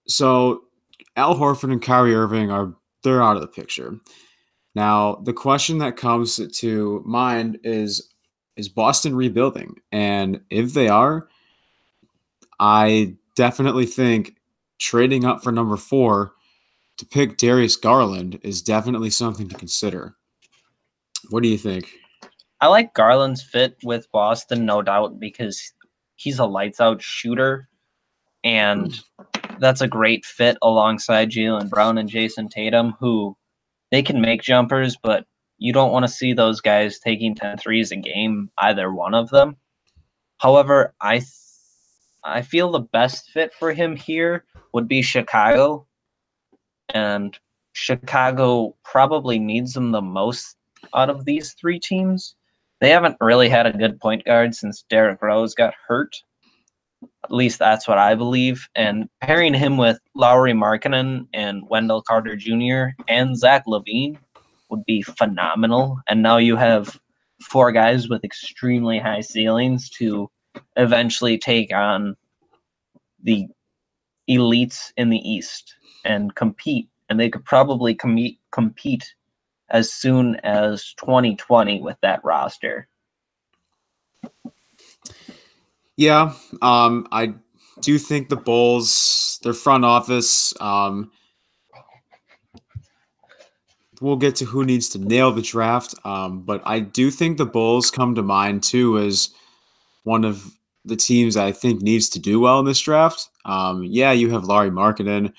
so 0.07 0.65
Al 1.15 1.35
Horford 1.35 1.71
and 1.71 1.81
Kyrie 1.81 2.13
Irving 2.13 2.51
are 2.51 2.73
they're 3.01 3.23
out 3.23 3.35
of 3.35 3.41
the 3.41 3.47
picture. 3.47 4.00
Now, 4.75 5.15
the 5.23 5.33
question 5.33 5.79
that 5.79 5.97
comes 5.97 6.39
to 6.47 7.03
mind 7.05 7.59
is 7.63 8.13
is 8.57 8.69
Boston 8.69 9.15
rebuilding? 9.15 9.75
And 9.91 10.41
if 10.51 10.75
they 10.75 10.88
are, 10.88 11.27
I 12.59 13.15
definitely 13.35 13.88
think 13.88 14.35
trading 14.77 15.25
up 15.25 15.41
for 15.41 15.51
number 15.51 15.77
4 15.77 16.31
to 16.97 17.05
pick 17.07 17.38
Darius 17.38 17.75
Garland 17.75 18.39
is 18.43 18.62
definitely 18.62 19.09
something 19.09 19.50
to 19.50 19.55
consider. 19.55 20.15
What 21.31 21.41
do 21.41 21.50
you 21.50 21.57
think? 21.57 21.91
I 22.63 22.67
like 22.67 22.93
Garland's 22.93 23.43
fit 23.43 23.75
with 23.84 24.10
Boston, 24.13 24.65
no 24.65 24.82
doubt, 24.82 25.20
because 25.20 25.74
he's 26.15 26.39
a 26.39 26.46
lights 26.46 26.79
out 26.79 27.01
shooter. 27.01 27.67
And 28.46 28.96
hmm. 28.96 29.58
that's 29.60 29.82
a 29.82 29.88
great 29.89 30.24
fit 30.24 30.58
alongside 30.62 31.29
Jaylen 31.29 31.70
Brown 31.70 31.98
and 31.98 32.08
Jayson 32.08 32.48
Tatum, 32.48 32.96
who 33.01 33.36
they 33.91 34.01
can 34.01 34.22
make 34.22 34.43
jumpers, 34.43 34.96
but 34.96 35.25
you 35.58 35.74
don't 35.74 35.91
want 35.91 36.05
to 36.05 36.12
see 36.12 36.32
those 36.32 36.62
guys 36.62 37.00
taking 37.00 37.36
10 37.36 37.58
threes 37.58 37.91
a 37.91 37.98
game, 37.98 38.50
either 38.58 38.93
one 38.93 39.13
of 39.13 39.29
them. 39.29 39.58
However, 40.38 40.93
I 41.01 41.17
th- 41.17 41.27
I 42.24 42.43
feel 42.43 42.72
the 42.72 42.79
best 42.79 43.29
fit 43.32 43.53
for 43.53 43.74
him 43.74 43.98
here 43.98 44.46
would 44.72 44.88
be 44.88 45.01
Chicago. 45.01 45.86
And 46.93 47.38
Chicago 47.74 48.77
probably 48.86 49.38
needs 49.38 49.75
him 49.75 49.91
the 49.91 50.01
most 50.01 50.55
out 50.93 51.10
of 51.10 51.25
these 51.25 51.51
three 51.60 51.77
teams. 51.77 52.36
They 52.83 52.89
haven't 52.89 53.15
really 53.21 53.47
had 53.47 53.65
a 53.65 53.71
good 53.71 53.97
point 54.01 54.25
guard 54.25 54.53
since 54.53 54.83
Derrick 54.89 55.21
Rose 55.21 55.55
got 55.55 55.73
hurt. 55.87 56.17
At 57.23 57.31
least 57.31 57.57
that's 57.57 57.87
what 57.87 57.97
I 57.97 58.13
believe. 58.13 58.67
And 58.75 59.07
pairing 59.21 59.53
him 59.53 59.77
with 59.77 59.99
Lauri 60.15 60.51
Markkanen 60.51 61.27
and 61.33 61.63
Wendell 61.69 62.01
Carter 62.01 62.35
Jr. 62.35 62.87
and 63.07 63.37
Zach 63.37 63.63
LaVine 63.67 64.17
would 64.69 64.83
be 64.83 65.01
phenomenal. 65.01 66.01
And 66.09 66.21
now 66.21 66.35
you 66.35 66.57
have 66.57 66.99
four 67.41 67.71
guys 67.71 68.09
with 68.09 68.25
extremely 68.25 68.99
high 68.99 69.21
ceilings 69.21 69.89
to 69.91 70.29
eventually 70.75 71.37
take 71.37 71.73
on 71.73 72.17
the 73.23 73.47
elites 74.29 74.91
in 74.97 75.09
the 75.09 75.19
East 75.19 75.73
and 76.03 76.35
compete. 76.35 76.89
And 77.07 77.17
they 77.17 77.29
could 77.29 77.45
probably 77.45 77.95
com- 77.95 78.37
compete 78.51 79.05
as 79.73 79.91
soon 79.91 80.35
as 80.37 80.93
2020 80.97 81.81
with 81.81 81.97
that 82.01 82.23
roster. 82.23 82.87
Yeah, 85.97 86.33
um, 86.61 87.07
I 87.11 87.33
do 87.81 87.97
think 87.97 88.29
the 88.29 88.35
Bulls, 88.35 89.39
their 89.43 89.53
front 89.53 89.83
office, 89.83 90.53
um, 90.61 91.11
we'll 93.99 94.15
get 94.15 94.35
to 94.37 94.45
who 94.45 94.63
needs 94.63 94.89
to 94.89 94.99
nail 94.99 95.31
the 95.31 95.41
draft. 95.41 95.95
Um, 96.05 96.41
but 96.41 96.61
I 96.65 96.79
do 96.79 97.11
think 97.11 97.37
the 97.37 97.45
Bulls 97.45 97.91
come 97.91 98.15
to 98.15 98.23
mind 98.23 98.63
too 98.63 98.99
as 98.99 99.29
one 100.03 100.23
of 100.23 100.53
the 100.85 100.95
teams 100.95 101.37
I 101.37 101.51
think 101.51 101.81
needs 101.81 102.09
to 102.09 102.19
do 102.19 102.39
well 102.39 102.59
in 102.59 102.65
this 102.65 102.79
draft. 102.79 103.29
Um, 103.45 103.83
yeah, 103.83 104.11
you 104.11 104.29
have 104.31 104.45
Lauri 104.45 104.69
Markkanen, 104.69 105.33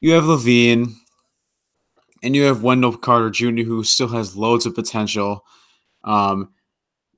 you 0.00 0.12
have 0.12 0.24
LaVine, 0.24 0.94
and 2.24 2.34
you 2.34 2.44
have 2.44 2.62
Wendell 2.62 2.96
Carter 2.96 3.30
Jr., 3.30 3.62
who 3.62 3.84
still 3.84 4.08
has 4.08 4.36
loads 4.36 4.64
of 4.64 4.74
potential. 4.74 5.44
Um, 6.04 6.54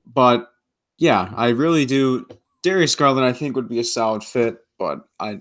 but 0.05 0.51
yeah, 0.97 1.31
I 1.35 1.49
really 1.49 1.85
do 1.85 2.27
Darius 2.61 2.95
Garland, 2.95 3.25
I 3.25 3.31
think, 3.31 3.55
would 3.55 3.69
be 3.69 3.79
a 3.79 3.83
solid 3.83 4.23
fit. 4.23 4.57
But 4.77 5.07
I, 5.19 5.39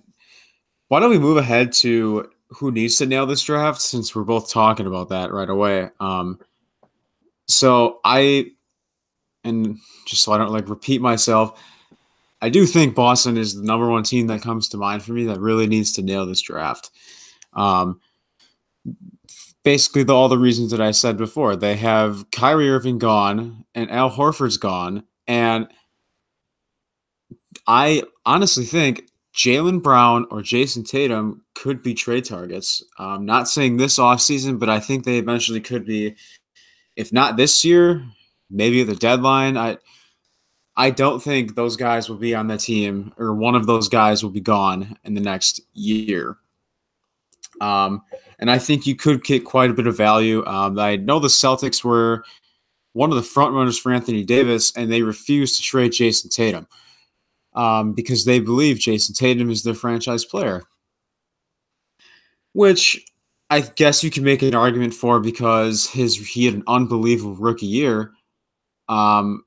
why 0.88 1.00
don't 1.00 1.10
we 1.10 1.18
move 1.18 1.36
ahead 1.36 1.72
to 1.74 2.30
who 2.48 2.70
needs 2.70 2.96
to 2.98 3.06
nail 3.06 3.26
this 3.26 3.42
draft 3.42 3.82
since 3.82 4.14
we're 4.14 4.22
both 4.22 4.50
talking 4.50 4.86
about 4.86 5.08
that 5.08 5.32
right 5.32 5.50
away. 5.50 5.90
Um, 5.98 6.38
so 7.48 7.98
I, 8.04 8.52
and 9.42 9.78
just 10.06 10.22
so 10.22 10.32
I 10.32 10.38
don't 10.38 10.52
like 10.52 10.68
repeat 10.68 11.00
myself, 11.00 11.60
I 12.40 12.50
do 12.50 12.66
think 12.66 12.94
Boston 12.94 13.36
is 13.36 13.56
the 13.56 13.64
number 13.64 13.88
one 13.88 14.04
team 14.04 14.28
that 14.28 14.42
comes 14.42 14.68
to 14.68 14.76
mind 14.76 15.02
for 15.02 15.12
me 15.12 15.24
that 15.24 15.40
really 15.40 15.66
needs 15.66 15.90
to 15.92 16.02
nail 16.02 16.24
this 16.24 16.40
draft. 16.40 16.90
Um, 17.52 18.00
basically, 19.66 20.04
the, 20.04 20.14
all 20.14 20.28
the 20.28 20.38
reasons 20.38 20.70
that 20.70 20.80
I 20.80 20.92
said 20.92 21.16
before. 21.16 21.56
They 21.56 21.74
have 21.74 22.30
Kyrie 22.30 22.70
Irving 22.70 22.98
gone 22.98 23.64
and 23.74 23.90
Al 23.90 24.08
Horford's 24.08 24.56
gone, 24.56 25.02
and 25.26 25.66
I 27.66 28.04
honestly 28.24 28.64
think 28.64 29.10
Jaylen 29.34 29.82
Brown 29.82 30.24
or 30.30 30.40
Jayson 30.40 30.84
Tatum 30.84 31.42
could 31.56 31.82
be 31.82 31.94
trade 31.94 32.24
targets. 32.24 32.80
I'm 32.96 33.26
not 33.26 33.48
saying 33.48 33.76
this 33.76 33.98
offseason, 33.98 34.60
but 34.60 34.70
I 34.70 34.78
think 34.78 35.04
they 35.04 35.18
eventually 35.18 35.60
could 35.60 35.84
be. 35.84 36.14
If 36.94 37.12
not 37.12 37.36
this 37.36 37.64
year, 37.64 38.06
maybe 38.48 38.84
the 38.84 38.94
deadline. 38.94 39.56
I 39.56 39.78
I 40.76 40.90
don't 40.90 41.20
think 41.20 41.56
those 41.56 41.74
guys 41.74 42.08
will 42.08 42.18
be 42.18 42.36
on 42.36 42.46
the 42.46 42.56
team, 42.56 43.12
or 43.18 43.34
one 43.34 43.56
of 43.56 43.66
those 43.66 43.88
guys 43.88 44.22
will 44.22 44.30
be 44.30 44.40
gone 44.40 44.96
in 45.02 45.14
the 45.14 45.20
next 45.20 45.60
year. 45.72 46.36
Um, 47.60 48.02
and 48.38 48.50
I 48.50 48.58
think 48.58 48.86
you 48.86 48.96
could 48.96 49.24
get 49.24 49.44
quite 49.44 49.70
a 49.70 49.74
bit 49.74 49.86
of 49.86 49.96
value. 49.96 50.44
Um, 50.46 50.78
I 50.78 50.96
know 50.96 51.18
the 51.18 51.28
Celtics 51.28 51.82
were 51.82 52.24
one 52.92 53.10
of 53.10 53.16
the 53.16 53.22
front 53.22 53.54
runners 53.54 53.78
for 53.78 53.92
Anthony 53.92 54.24
Davis, 54.24 54.72
and 54.76 54.90
they 54.90 55.02
refused 55.02 55.56
to 55.56 55.62
trade 55.62 55.92
Jayson 55.92 56.30
Tatum 56.30 56.66
um, 57.54 57.92
because 57.92 58.24
they 58.24 58.40
believe 58.40 58.78
Jayson 58.78 59.14
Tatum 59.14 59.50
is 59.50 59.62
their 59.62 59.74
franchise 59.74 60.24
player. 60.24 60.62
Which 62.52 63.04
I 63.50 63.60
guess 63.60 64.02
you 64.02 64.10
can 64.10 64.24
make 64.24 64.42
an 64.42 64.54
argument 64.54 64.94
for 64.94 65.20
because 65.20 65.86
his 65.86 66.16
he 66.16 66.46
had 66.46 66.54
an 66.54 66.64
unbelievable 66.66 67.36
rookie 67.36 67.66
year. 67.66 68.12
Um, 68.88 69.44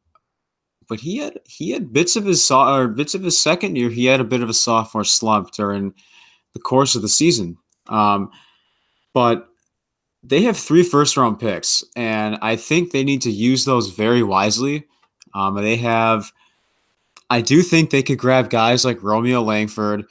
but 0.87 0.99
he 0.99 1.17
had 1.17 1.39
he 1.45 1.71
had 1.71 1.93
bits 1.93 2.15
of 2.15 2.25
his 2.25 2.49
or 2.51 2.87
bits 2.87 3.13
of 3.13 3.23
his 3.23 3.39
second 3.39 3.77
year. 3.77 3.89
He 3.89 4.05
had 4.05 4.19
a 4.19 4.25
bit 4.25 4.41
of 4.41 4.49
a 4.49 4.53
sophomore 4.53 5.03
slump 5.03 5.51
during 5.51 5.93
the 6.53 6.59
course 6.59 6.95
of 6.95 7.01
the 7.01 7.09
season. 7.09 7.57
Um, 7.89 8.31
but 9.13 9.48
they 10.24 10.43
have 10.43 10.58
three 10.58 10.84
first 10.84 11.17
round 11.17 11.39
picks, 11.39 11.84
and 11.96 12.38
I 12.41 12.55
think 12.55 12.91
they 12.91 13.03
need 13.03 13.22
to 13.24 13.31
use 13.31 13.65
those 13.65 13.89
very 13.89 14.24
wisely. 14.24 14.86
Um, 15.34 15.55
they 15.55 15.77
have 15.77 16.31
I 17.29 17.41
do 17.41 17.62
think 17.62 17.89
they 17.89 18.03
could 18.03 18.17
grab 18.17 18.50
guys 18.50 18.84
like 18.84 19.03
Romeo 19.03 19.41
Langford 19.41 20.05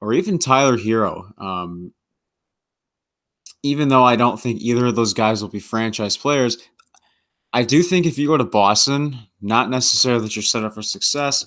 or 0.00 0.14
even 0.14 0.38
Tyler 0.38 0.78
Herro. 0.78 1.30
Um, 1.40 1.92
even 3.62 3.88
though 3.88 4.04
I 4.04 4.16
don't 4.16 4.40
think 4.40 4.60
either 4.60 4.86
of 4.86 4.96
those 4.96 5.14
guys 5.14 5.42
will 5.42 5.50
be 5.50 5.60
franchise 5.60 6.16
players, 6.16 6.56
I 7.52 7.62
do 7.64 7.82
think 7.82 8.06
if 8.06 8.18
you 8.18 8.26
go 8.26 8.36
to 8.36 8.44
Boston, 8.44 9.16
not 9.40 9.70
necessarily 9.70 10.22
that 10.22 10.36
you're 10.36 10.42
set 10.42 10.64
up 10.64 10.74
for 10.74 10.82
success, 10.82 11.46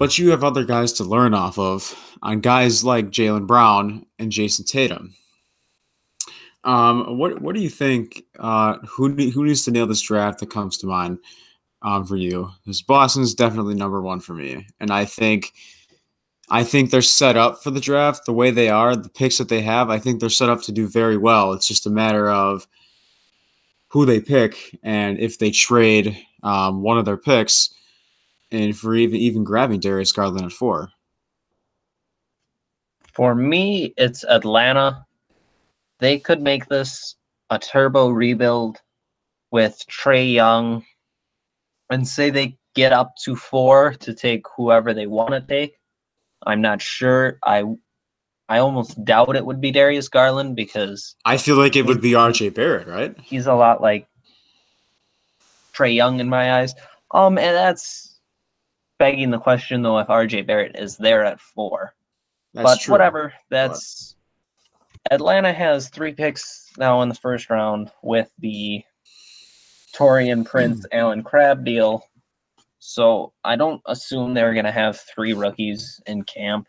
but 0.00 0.18
you 0.18 0.30
have 0.30 0.42
other 0.42 0.64
guys 0.64 0.92
to 0.94 1.04
learn 1.04 1.32
off 1.32 1.56
of 1.60 1.94
on 2.22 2.40
guys 2.40 2.82
like 2.82 3.10
Jaylen 3.10 3.46
Brown 3.46 4.04
and 4.18 4.32
Jayson 4.32 4.64
Tatum. 4.64 5.14
Um, 6.64 7.18
what 7.18 7.40
what 7.40 7.54
do 7.54 7.60
you 7.60 7.70
think? 7.70 8.24
Uh, 8.40 8.78
who 8.78 9.14
who 9.14 9.44
needs 9.44 9.64
to 9.66 9.70
nail 9.70 9.86
this 9.86 10.02
draft 10.02 10.40
that 10.40 10.50
comes 10.50 10.76
to 10.78 10.88
mind? 10.88 11.20
um, 11.82 12.04
for 12.04 12.16
you 12.16 12.50
because 12.64 12.82
Boston's 12.82 13.34
definitely 13.34 13.74
number 13.74 14.00
one 14.00 14.20
for 14.20 14.34
me, 14.34 14.66
and 14.80 14.90
I 14.90 15.04
think. 15.04 15.52
I 16.52 16.64
think 16.64 16.90
they're 16.90 17.00
set 17.00 17.36
up 17.36 17.62
for 17.62 17.70
the 17.70 17.78
draft 17.78 18.26
the 18.26 18.32
way 18.32 18.50
they 18.50 18.70
are, 18.70 18.96
the 18.96 19.08
picks 19.08 19.38
that 19.38 19.48
they 19.48 19.60
have. 19.60 19.88
I 19.88 20.00
think 20.00 20.18
they're 20.18 20.28
set 20.28 20.48
up 20.48 20.62
to 20.62 20.72
do 20.72 20.88
very 20.88 21.16
well. 21.16 21.52
It's 21.52 21.68
just 21.68 21.86
a 21.86 21.90
matter 21.90 22.28
of 22.28 22.66
who 23.86 24.04
they 24.04 24.18
pick 24.18 24.76
and 24.82 25.16
if 25.20 25.38
they 25.38 25.52
trade 25.52 26.18
um, 26.42 26.82
one 26.82 26.98
of 26.98 27.04
their 27.04 27.16
picks 27.16 27.70
and 28.52 28.76
for 28.76 28.94
even 28.94 29.18
even 29.18 29.44
grabbing 29.44 29.80
Darius 29.80 30.12
Garland 30.12 30.46
at 30.46 30.52
four. 30.52 30.90
For 33.12 33.34
me, 33.34 33.92
it's 33.96 34.24
Atlanta. 34.24 35.04
They 35.98 36.18
could 36.18 36.40
make 36.40 36.66
this 36.66 37.16
a 37.50 37.58
turbo 37.58 38.08
rebuild 38.08 38.78
with 39.50 39.84
Trae 39.90 40.32
Young 40.32 40.84
and 41.90 42.06
say 42.06 42.30
they 42.30 42.56
get 42.74 42.92
up 42.92 43.14
to 43.24 43.34
four 43.34 43.94
to 43.94 44.14
take 44.14 44.44
whoever 44.56 44.94
they 44.94 45.06
want 45.06 45.32
to 45.32 45.40
take. 45.40 45.76
I'm 46.46 46.60
not 46.60 46.80
sure. 46.80 47.38
I 47.44 47.64
I 48.48 48.58
almost 48.58 49.04
doubt 49.04 49.36
it 49.36 49.46
would 49.46 49.60
be 49.60 49.70
Darius 49.70 50.08
Garland 50.08 50.56
because 50.56 51.14
I 51.24 51.36
feel 51.36 51.56
like 51.56 51.76
it 51.76 51.86
would 51.86 52.00
be 52.00 52.12
RJ 52.12 52.54
Barrett, 52.54 52.88
right? 52.88 53.14
He's 53.20 53.46
a 53.46 53.54
lot 53.54 53.82
like 53.82 54.06
Trae 55.74 55.94
Young 55.94 56.20
in 56.20 56.28
my 56.28 56.60
eyes. 56.60 56.74
Um, 57.12 57.38
and 57.38 57.56
that's 57.56 58.09
begging 59.00 59.30
the 59.30 59.38
question 59.38 59.82
though 59.82 59.98
if 59.98 60.06
RJ 60.06 60.46
Barrett 60.46 60.76
is 60.76 60.96
there 60.98 61.24
at 61.24 61.40
four. 61.40 61.94
That's 62.54 62.64
but 62.64 62.80
true. 62.80 62.92
whatever. 62.92 63.32
That's 63.48 64.14
but. 65.08 65.14
Atlanta 65.14 65.52
has 65.52 65.88
three 65.88 66.12
picks 66.12 66.70
now 66.78 67.00
in 67.02 67.08
the 67.08 67.14
first 67.14 67.48
round 67.48 67.90
with 68.02 68.30
the 68.38 68.84
Taurean 69.96 70.44
Prince 70.44 70.80
mm. 70.82 70.98
Allen 70.98 71.22
Crabbe 71.22 71.64
deal. 71.64 72.04
So 72.78 73.32
I 73.42 73.56
don't 73.56 73.80
assume 73.86 74.34
they're 74.34 74.54
gonna 74.54 74.70
have 74.70 75.00
three 75.00 75.32
rookies 75.32 76.00
in 76.06 76.22
camp, 76.24 76.68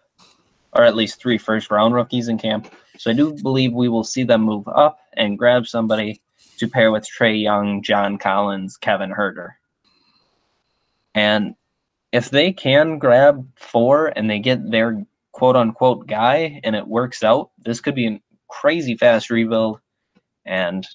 or 0.72 0.84
at 0.84 0.96
least 0.96 1.20
three 1.20 1.38
first 1.38 1.70
round 1.70 1.94
rookies 1.94 2.30
in 2.30 2.38
camp. 2.38 2.74
So 2.98 3.12
I 3.12 3.14
do 3.14 3.34
believe 3.44 3.74
we 3.74 3.90
will 3.90 4.06
see 4.06 4.24
them 4.24 4.42
move 4.42 4.68
up 4.70 5.00
and 5.18 5.38
grab 5.38 5.68
somebody 5.68 6.22
to 6.60 6.68
pair 6.70 6.92
with 6.92 7.06
Trae 7.10 7.42
Young, 7.42 7.84
John 7.84 8.18
Collins, 8.18 8.78
Kevin 8.78 9.12
Huerter. 9.12 9.50
And 11.14 11.56
if 12.12 12.30
they 12.30 12.52
can 12.52 12.98
grab 13.00 13.48
four 13.56 14.08
and 14.08 14.30
they 14.30 14.40
get 14.40 14.70
their 14.70 15.06
quote 15.32 15.56
unquote 15.56 16.08
guy 16.08 16.60
and 16.64 16.76
it 16.76 16.88
works 16.88 17.24
out, 17.24 17.52
this 17.66 17.80
could 17.82 17.96
be 17.96 18.08
a 18.08 18.22
crazy 18.50 18.96
fast 18.98 19.30
rebuild. 19.30 19.80
And 20.46 20.86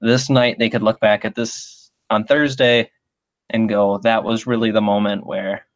this 0.00 0.30
night 0.30 0.58
they 0.58 0.70
could 0.70 0.82
look 0.82 1.00
back 1.00 1.24
at 1.24 1.34
this 1.34 1.90
on 2.10 2.24
Thursday 2.24 2.90
and 3.50 3.68
go, 3.68 3.98
that 3.98 4.24
was 4.24 4.46
really 4.46 4.70
the 4.70 4.80
moment 4.80 5.26
where 5.26 5.66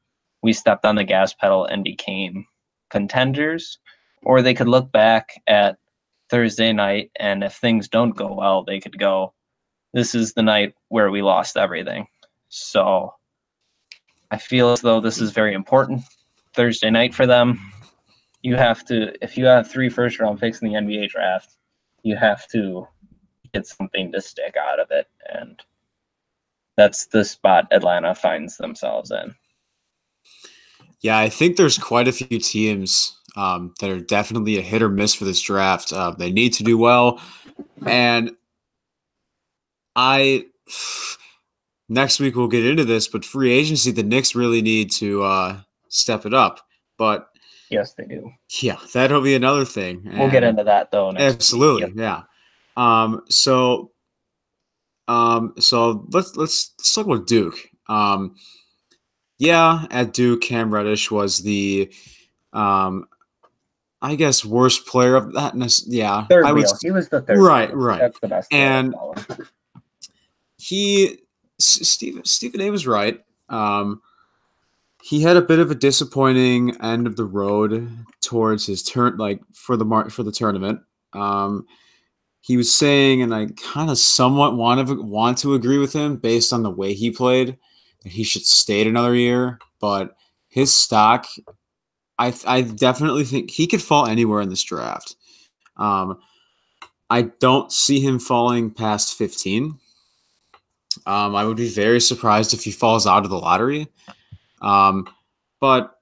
we 0.42 0.52
stepped 0.52 0.84
on 0.84 0.96
the 0.96 1.04
gas 1.04 1.34
pedal 1.34 1.66
and 1.66 1.84
became 1.84 2.46
contenders. 2.90 3.78
Or 4.22 4.40
they 4.40 4.54
could 4.54 4.68
look 4.68 4.90
back 4.90 5.40
at 5.46 5.76
Thursday 6.30 6.72
night 6.72 7.10
and 7.16 7.44
if 7.44 7.54
things 7.54 7.88
don't 7.88 8.16
go 8.16 8.34
well, 8.34 8.64
they 8.64 8.80
could 8.80 8.98
go, 8.98 9.34
this 9.92 10.14
is 10.14 10.32
the 10.32 10.42
night 10.42 10.74
where 10.88 11.10
we 11.10 11.22
lost 11.22 11.56
everything. 11.56 12.06
So 12.48 13.12
I 14.30 14.38
feel 14.38 14.70
as 14.70 14.80
though 14.80 15.00
this 15.00 15.20
is 15.20 15.30
very 15.30 15.54
important 15.54 16.02
Thursday 16.54 16.90
night 16.90 17.14
for 17.14 17.26
them. 17.26 17.60
You 18.42 18.56
have 18.56 18.84
to, 18.86 19.12
if 19.22 19.36
you 19.36 19.46
have 19.46 19.70
three 19.70 19.88
first 19.88 20.18
round 20.18 20.40
picks 20.40 20.60
in 20.60 20.68
the 20.68 20.74
NBA 20.74 21.10
draft, 21.10 21.56
you 22.02 22.16
have 22.16 22.46
to 22.48 22.86
get 23.52 23.66
something 23.66 24.12
to 24.12 24.20
stick 24.20 24.54
out 24.56 24.78
of 24.78 24.90
it. 24.90 25.08
And 25.32 25.60
that's 26.76 27.06
the 27.06 27.24
spot 27.24 27.66
Atlanta 27.70 28.14
finds 28.14 28.56
themselves 28.56 29.10
in. 29.10 29.34
Yeah, 31.00 31.18
I 31.18 31.28
think 31.28 31.56
there's 31.56 31.78
quite 31.78 32.08
a 32.08 32.12
few 32.12 32.38
teams 32.38 33.18
um, 33.36 33.74
that 33.80 33.90
are 33.90 34.00
definitely 34.00 34.58
a 34.58 34.62
hit 34.62 34.82
or 34.82 34.88
miss 34.88 35.14
for 35.14 35.24
this 35.24 35.40
draft. 35.40 35.92
Uh, 35.92 36.12
they 36.12 36.30
need 36.30 36.52
to 36.54 36.64
do 36.64 36.78
well. 36.78 37.20
And 37.86 38.32
I 39.94 40.46
next 41.88 42.20
week 42.20 42.36
we'll 42.36 42.48
get 42.48 42.66
into 42.66 42.84
this, 42.84 43.08
but 43.08 43.24
free 43.24 43.52
agency, 43.52 43.90
the 43.90 44.02
Knicks 44.02 44.34
really 44.34 44.62
need 44.62 44.90
to 44.92 45.22
uh, 45.22 45.60
step 45.88 46.26
it 46.26 46.34
up. 46.34 46.60
But 46.98 47.28
yes, 47.70 47.94
they 47.94 48.04
do. 48.04 48.30
Yeah, 48.60 48.78
that'll 48.92 49.22
be 49.22 49.34
another 49.34 49.64
thing. 49.64 50.10
We'll 50.16 50.30
get 50.30 50.44
into 50.44 50.64
that 50.64 50.90
though. 50.90 51.12
absolutely, 51.16 51.86
week. 51.86 51.94
yeah. 51.96 52.22
Um, 52.76 53.22
so, 53.28 53.92
um, 55.08 55.54
so 55.58 56.06
let's 56.10 56.36
let's 56.36 56.72
let's 56.78 56.94
talk 56.94 57.06
about 57.06 57.26
Duke. 57.26 57.58
Um, 57.88 58.36
yeah, 59.38 59.86
at 59.90 60.12
Duke, 60.12 60.40
Cam 60.40 60.72
Reddish 60.72 61.10
was 61.10 61.42
the, 61.42 61.92
um, 62.54 63.06
I 64.00 64.14
guess 64.14 64.44
worst 64.44 64.86
player 64.86 65.14
of 65.14 65.34
that. 65.34 65.54
Yeah, 65.86 66.26
third 66.26 66.46
I 66.46 66.52
would, 66.52 66.66
he 66.80 66.90
was 66.90 67.08
the 67.08 67.20
third. 67.20 67.38
Right, 67.38 67.72
right. 67.74 68.00
That's 68.00 68.20
the 68.20 68.28
best. 68.28 68.52
And 68.52 68.94
he 70.56 71.18
Stephen 71.58 72.24
Stephen 72.24 72.60
A 72.60 72.70
was 72.70 72.86
right. 72.86 73.20
Um, 73.48 74.02
he 75.02 75.22
had 75.22 75.36
a 75.36 75.42
bit 75.42 75.60
of 75.60 75.70
a 75.70 75.74
disappointing 75.74 76.76
end 76.82 77.06
of 77.06 77.16
the 77.16 77.24
road 77.24 77.88
towards 78.20 78.66
his 78.66 78.82
turn, 78.82 79.16
like 79.16 79.40
for 79.54 79.76
the 79.76 79.84
mar- 79.84 80.10
for 80.10 80.22
the 80.22 80.32
tournament. 80.32 80.80
Um, 81.12 81.66
he 82.40 82.56
was 82.56 82.72
saying, 82.72 83.22
and 83.22 83.34
I 83.34 83.46
kind 83.56 83.90
of 83.90 83.98
somewhat 83.98 84.56
want 84.56 84.86
to 84.86 85.02
want 85.02 85.38
to 85.38 85.54
agree 85.54 85.78
with 85.78 85.92
him 85.92 86.16
based 86.16 86.52
on 86.52 86.62
the 86.62 86.70
way 86.70 86.92
he 86.92 87.10
played, 87.10 87.56
that 88.02 88.12
he 88.12 88.24
should 88.24 88.44
stay 88.44 88.86
another 88.86 89.14
year. 89.14 89.58
But 89.80 90.16
his 90.48 90.72
stock, 90.72 91.26
I 92.18 92.34
I 92.46 92.62
definitely 92.62 93.24
think 93.24 93.50
he 93.50 93.66
could 93.66 93.82
fall 93.82 94.06
anywhere 94.06 94.40
in 94.40 94.48
this 94.48 94.62
draft. 94.62 95.16
Um, 95.76 96.18
I 97.10 97.22
don't 97.22 97.70
see 97.70 98.00
him 98.00 98.18
falling 98.18 98.70
past 98.70 99.16
fifteen. 99.16 99.78
Um, 101.06 101.36
I 101.36 101.44
would 101.44 101.56
be 101.56 101.68
very 101.68 102.00
surprised 102.00 102.52
if 102.52 102.64
he 102.64 102.72
falls 102.72 103.06
out 103.06 103.24
of 103.24 103.30
the 103.30 103.38
lottery. 103.38 103.88
Um, 104.60 105.08
but 105.60 105.98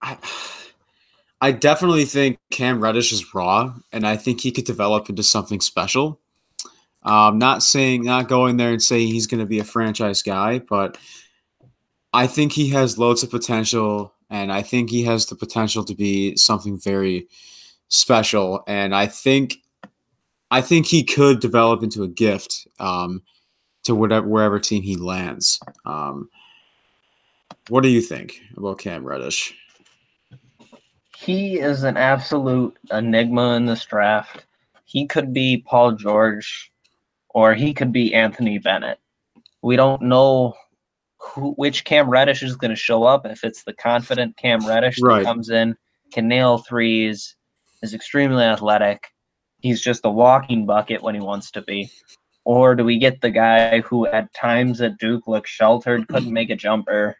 I, 0.00 0.18
I 1.40 1.52
definitely 1.52 2.06
think 2.06 2.38
Cam 2.50 2.80
Reddish 2.80 3.12
is 3.12 3.34
raw, 3.34 3.74
and 3.92 4.06
I 4.06 4.16
think 4.16 4.40
he 4.40 4.50
could 4.50 4.64
develop 4.64 5.10
into 5.10 5.22
something 5.22 5.60
special. 5.60 6.20
Um, 7.02 7.38
not 7.38 7.62
saying, 7.62 8.04
not 8.04 8.28
going 8.28 8.56
there 8.56 8.70
and 8.70 8.82
saying 8.82 9.08
he's 9.08 9.26
going 9.26 9.40
to 9.40 9.46
be 9.46 9.58
a 9.58 9.64
franchise 9.64 10.22
guy, 10.22 10.58
but 10.60 10.96
I 12.14 12.26
think 12.26 12.52
he 12.52 12.70
has 12.70 12.96
loads 12.96 13.22
of 13.22 13.30
potential, 13.30 14.14
and 14.30 14.50
I 14.50 14.62
think 14.62 14.88
he 14.88 15.02
has 15.02 15.26
the 15.26 15.36
potential 15.36 15.84
to 15.84 15.94
be 15.94 16.34
something 16.36 16.80
very 16.80 17.28
special. 17.88 18.62
And 18.66 18.94
I 18.94 19.06
think, 19.06 19.56
I 20.50 20.62
think 20.62 20.86
he 20.86 21.04
could 21.04 21.40
develop 21.40 21.82
into 21.82 22.04
a 22.04 22.08
gift. 22.08 22.66
Um, 22.80 23.22
to 23.84 23.94
whatever 23.94 24.26
wherever 24.26 24.58
team 24.58 24.82
he 24.82 24.96
lands. 24.96 25.60
Um, 25.86 26.28
what 27.68 27.82
do 27.82 27.88
you 27.88 28.00
think 28.00 28.40
about 28.56 28.78
Cam 28.78 29.04
Reddish? 29.04 29.54
He 31.16 31.58
is 31.58 31.84
an 31.84 31.96
absolute 31.96 32.76
enigma 32.90 33.54
in 33.54 33.66
this 33.66 33.84
draft. 33.84 34.44
He 34.84 35.06
could 35.06 35.32
be 35.32 35.64
Paul 35.66 35.92
George, 35.92 36.70
or 37.30 37.54
he 37.54 37.72
could 37.72 37.92
be 37.92 38.14
Anthony 38.14 38.58
Bennett. 38.58 38.98
We 39.62 39.76
don't 39.76 40.02
know 40.02 40.54
who, 41.18 41.52
which 41.52 41.84
Cam 41.84 42.10
Reddish 42.10 42.42
is 42.42 42.56
going 42.56 42.70
to 42.70 42.76
show 42.76 43.04
up. 43.04 43.24
If 43.24 43.44
it's 43.44 43.64
the 43.64 43.72
confident 43.72 44.36
Cam 44.36 44.66
Reddish 44.66 45.00
right. 45.00 45.20
that 45.20 45.24
comes 45.24 45.48
in, 45.48 45.76
can 46.12 46.28
nail 46.28 46.58
threes, 46.58 47.34
is 47.82 47.94
extremely 47.94 48.44
athletic. 48.44 49.08
He's 49.60 49.80
just 49.80 50.04
a 50.04 50.10
walking 50.10 50.66
bucket 50.66 51.02
when 51.02 51.14
he 51.14 51.20
wants 51.22 51.50
to 51.52 51.62
be. 51.62 51.90
Or 52.44 52.74
do 52.74 52.84
we 52.84 52.98
get 52.98 53.20
the 53.20 53.30
guy 53.30 53.80
who 53.80 54.06
at 54.06 54.32
times 54.34 54.80
at 54.80 54.98
Duke 54.98 55.26
looked 55.26 55.48
sheltered, 55.48 56.08
couldn't 56.08 56.32
make 56.32 56.50
a 56.50 56.56
jumper? 56.56 57.16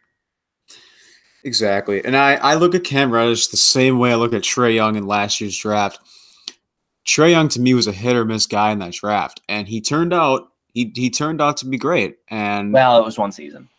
Exactly. 1.43 2.03
And 2.03 2.17
I, 2.17 2.35
I 2.35 2.55
look 2.55 2.73
at 2.73 2.83
Cam 2.83 3.11
Reddish 3.11 3.47
the 3.47 3.57
same 3.57 3.99
way 3.99 4.11
I 4.11 4.15
look 4.15 4.33
at 4.33 4.41
Trae 4.41 4.73
Young 4.73 4.95
in 4.95 5.05
last 5.05 5.39
year's 5.39 5.57
draft. 5.57 5.99
Trae 7.05 7.31
Young 7.31 7.49
to 7.49 7.59
me 7.59 7.75
was 7.75 7.85
a 7.85 7.91
hit 7.91 8.15
or 8.15 8.25
miss 8.25 8.47
guy 8.47 8.71
in 8.71 8.79
that 8.79 8.93
draft. 8.93 9.41
And 9.47 9.67
he 9.67 9.79
turned 9.79 10.13
out 10.13 10.49
he, 10.73 10.91
he 10.93 11.09
turned 11.09 11.41
out 11.41 11.57
to 11.57 11.65
be 11.65 11.77
great. 11.77 12.17
And 12.29 12.73
well, 12.73 12.99
it 12.99 13.05
was 13.05 13.17
one 13.17 13.31
season. 13.31 13.69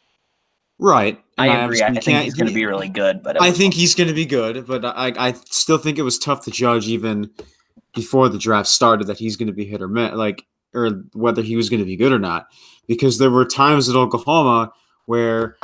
Right. 0.79 1.21
I 1.39 1.49
agree. 1.49 1.83
I, 1.83 1.89
I 1.89 1.95
think 1.95 2.25
he's 2.25 2.35
going 2.35 2.49
to 2.49 2.55
be 2.55 2.65
really 2.65 2.89
good, 2.89 3.23
but 3.23 3.41
I 3.41 3.51
think 3.51 3.75
he's 3.75 3.95
going 3.95 4.09
to 4.09 4.15
be 4.15 4.27
good. 4.27 4.67
But 4.67 4.85
I, 4.85 5.13
I 5.17 5.33
still 5.45 5.79
think 5.79 5.99
it 5.99 6.03
was 6.03 6.19
tough 6.19 6.45
to 6.45 6.51
judge 6.51 6.89
even 6.89 7.31
before 7.95 8.29
the 8.29 8.39
draft 8.39 8.69
started 8.69 9.07
that 9.09 9.19
he's 9.19 9.37
going 9.37 9.47
to 9.49 9.53
be 9.53 9.65
hit 9.65 9.83
or 9.83 9.89
miss. 9.89 10.15
Like 10.15 10.45
or 10.77 11.05
whether 11.15 11.43
he 11.43 11.57
was 11.57 11.69
going 11.69 11.81
to 11.81 11.87
be 11.87 11.97
good 11.97 12.13
or 12.13 12.19
not. 12.19 12.49
Because 12.87 13.19
there 13.19 13.31
were 13.31 13.45
times 13.45 13.89
at 13.89 13.97
Oklahoma 13.97 14.73
where 15.07 15.57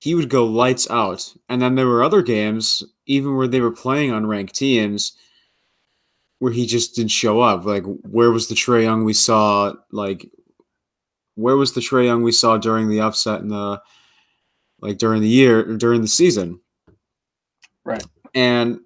he 0.00 0.14
would 0.14 0.30
go 0.30 0.46
lights 0.46 0.90
out. 0.90 1.34
And 1.48 1.60
then 1.60 1.74
there 1.74 1.86
were 1.86 2.02
other 2.02 2.22
games, 2.22 2.82
even 3.06 3.36
where 3.36 3.48
they 3.48 3.60
were 3.60 3.72
playing 3.72 4.12
on 4.12 4.26
ranked 4.26 4.54
teams, 4.54 5.12
where 6.38 6.52
he 6.52 6.66
just 6.66 6.94
didn't 6.94 7.10
show 7.10 7.40
up. 7.40 7.64
Like, 7.64 7.84
where 7.84 8.30
was 8.30 8.48
the 8.48 8.54
Trae 8.54 8.82
Young 8.82 9.04
we 9.04 9.12
saw, 9.12 9.74
like, 9.90 10.26
where 11.34 11.56
was 11.56 11.72
the 11.72 11.80
Trae 11.80 12.06
Young 12.06 12.22
we 12.22 12.32
saw 12.32 12.58
during 12.58 12.88
the 12.88 13.00
upset 13.00 13.40
in 13.40 13.48
the 13.48 13.80
like 14.80 14.98
during 14.98 15.22
the 15.22 15.28
year 15.28 15.76
during 15.76 16.02
the 16.02 16.08
season? 16.08 16.60
Right. 17.84 18.04
And 18.34 18.80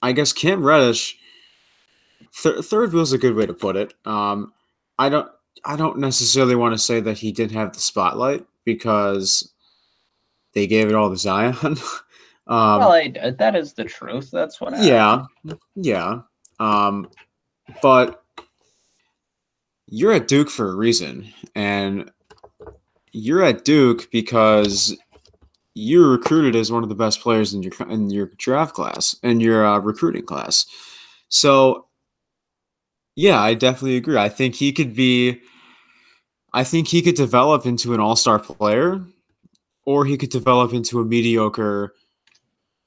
I 0.00 0.12
guess 0.12 0.32
Cam 0.32 0.62
Reddish 0.62 1.18
th- 2.42 2.64
third 2.64 2.92
wheel 2.92 3.02
is 3.02 3.12
a 3.12 3.18
good 3.18 3.34
way 3.34 3.46
to 3.46 3.54
put 3.54 3.76
it. 3.76 3.94
Um, 4.04 4.52
I 4.98 5.08
don't 5.08 5.28
I 5.64 5.76
don't 5.76 5.98
necessarily 5.98 6.56
want 6.56 6.74
to 6.74 6.78
say 6.78 7.00
that 7.00 7.18
he 7.18 7.32
didn't 7.32 7.56
have 7.56 7.72
the 7.72 7.80
spotlight 7.80 8.46
because 8.64 9.52
they 10.52 10.66
gave 10.66 10.88
it 10.88 10.94
all 10.94 11.10
to 11.10 11.16
Zion. 11.16 11.56
um, 11.62 11.76
well, 12.46 12.92
I, 12.92 13.08
that 13.38 13.56
is 13.56 13.72
the 13.72 13.84
truth. 13.84 14.30
That's 14.30 14.60
what. 14.60 14.72
Happened. 14.72 14.88
Yeah, 14.88 15.54
yeah. 15.74 16.20
Um, 16.60 17.08
but 17.82 18.22
you're 19.86 20.12
at 20.12 20.28
Duke 20.28 20.50
for 20.50 20.70
a 20.70 20.76
reason, 20.76 21.32
and 21.54 22.10
you're 23.12 23.42
at 23.42 23.64
Duke 23.64 24.10
because 24.10 24.96
you're 25.74 26.10
recruited 26.10 26.54
as 26.54 26.70
one 26.70 26.82
of 26.82 26.88
the 26.88 26.94
best 26.94 27.20
players 27.20 27.52
in 27.52 27.62
your 27.62 27.72
in 27.88 28.10
your 28.10 28.30
draft 28.38 28.74
class 28.74 29.16
and 29.22 29.42
your 29.42 29.66
uh, 29.66 29.78
recruiting 29.78 30.24
class. 30.24 30.66
So, 31.28 31.86
yeah, 33.16 33.40
I 33.40 33.54
definitely 33.54 33.96
agree. 33.96 34.16
I 34.16 34.28
think 34.28 34.54
he 34.54 34.72
could 34.72 34.94
be. 34.94 35.40
I 36.52 36.64
think 36.64 36.88
he 36.88 37.02
could 37.02 37.16
develop 37.16 37.66
into 37.66 37.94
an 37.94 38.00
all-star 38.00 38.38
player, 38.38 39.04
or 39.84 40.04
he 40.04 40.16
could 40.16 40.30
develop 40.30 40.72
into 40.72 41.00
a 41.00 41.04
mediocre 41.04 41.94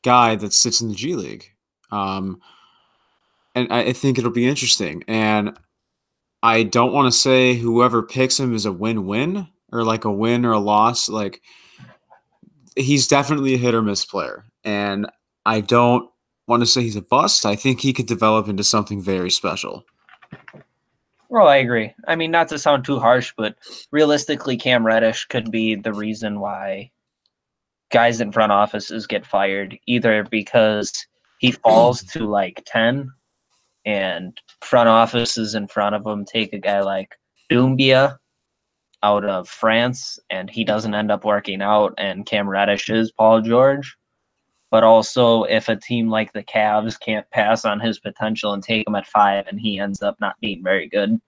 guy 0.04 0.36
that 0.36 0.54
sits 0.54 0.80
in 0.80 0.90
the 0.90 0.96
G 0.96 1.16
League. 1.16 1.52
Um, 1.92 2.40
and 3.56 3.72
I 3.72 3.92
think 3.94 4.18
it'll 4.18 4.32
be 4.32 4.48
interesting. 4.48 5.04
And 5.08 5.58
I 6.44 6.64
don't 6.64 6.94
want 6.94 7.12
to 7.12 7.18
say 7.18 7.56
whoever 7.56 8.04
picks 8.04 8.40
him 8.40 8.54
is 8.54 8.66
a 8.66 8.72
win-win 8.72 9.48
or 9.72 9.84
like 9.84 10.06
a 10.06 10.12
win 10.12 10.46
or 10.46 10.52
a 10.52 10.60
loss. 10.60 11.10
Like 11.10 11.42
he's 12.76 13.08
definitely 13.08 13.56
a 13.56 13.58
hit 13.58 13.74
or 13.74 13.82
miss 13.82 14.06
player, 14.06 14.46
and 14.64 15.08
I 15.46 15.62
don't 15.62 16.10
want 16.48 16.62
to 16.62 16.68
say 16.68 16.84
he's 16.84 16.96
a 16.96 17.02
bust. 17.02 17.46
I 17.46 17.56
think 17.56 17.82
he 17.82 17.92
could 17.92 18.06
develop 18.06 18.48
into 18.48 18.64
something 18.64 19.02
very 19.02 19.32
special. 19.32 19.84
Well, 21.30 21.48
I 21.48 21.58
agree. 21.58 21.94
I 22.08 22.16
mean, 22.16 22.32
not 22.32 22.48
to 22.50 22.60
sound 22.60 22.86
too 22.86 23.00
harsh, 23.00 23.34
but 23.36 23.56
realistically, 23.92 24.58
Cam 24.58 24.86
Reddish 24.86 25.26
could 25.26 25.52
be 25.52 25.76
the 25.76 25.94
reason 25.94 26.40
why 26.40 26.92
guys 27.92 28.22
in 28.22 28.32
front 28.32 28.52
offices 28.52 29.08
get 29.08 29.26
fired, 29.26 29.78
either 29.88 30.24
because 30.24 30.94
he 31.40 31.52
falls 31.52 32.04
to 32.04 32.26
like 32.26 32.64
10 32.66 33.12
and 33.86 34.40
front 34.62 34.90
offices 34.90 35.56
in 35.56 35.68
front 35.68 35.96
of 35.96 36.06
him 36.06 36.26
take 36.26 36.54
a 36.54 36.60
guy 36.60 36.82
like 36.82 37.16
Doumbouya 37.50 38.18
out 39.04 39.24
of 39.24 39.48
France 39.48 40.20
and 40.30 40.50
he 40.50 40.64
doesn't 40.64 40.96
end 40.96 41.12
up 41.12 41.24
working 41.24 41.62
out 41.62 41.94
and 41.98 42.26
Cam 42.26 42.50
Reddish 42.50 42.90
is 42.90 43.12
Paul 43.12 43.42
George. 43.42 43.96
But 44.70 44.84
also 44.84 45.44
if 45.44 45.70
a 45.70 45.76
team 45.76 46.10
like 46.10 46.34
the 46.34 46.44
Cavs 46.44 47.00
can't 47.00 47.30
pass 47.32 47.64
on 47.64 47.80
his 47.80 48.00
potential 48.00 48.54
and 48.54 48.62
take 48.62 48.88
him 48.88 48.96
at 48.96 49.08
five 49.08 49.48
and 49.48 49.60
he 49.60 49.80
ends 49.80 50.02
up 50.02 50.18
not 50.20 50.36
being 50.42 50.64
very 50.64 50.90
good, 50.90 51.20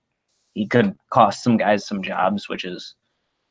he 0.54 0.68
could 0.68 0.96
cost 1.10 1.44
some 1.44 1.58
guys 1.58 1.88
some 1.88 2.04
jobs, 2.04 2.50
which 2.50 2.66
is 2.66 2.96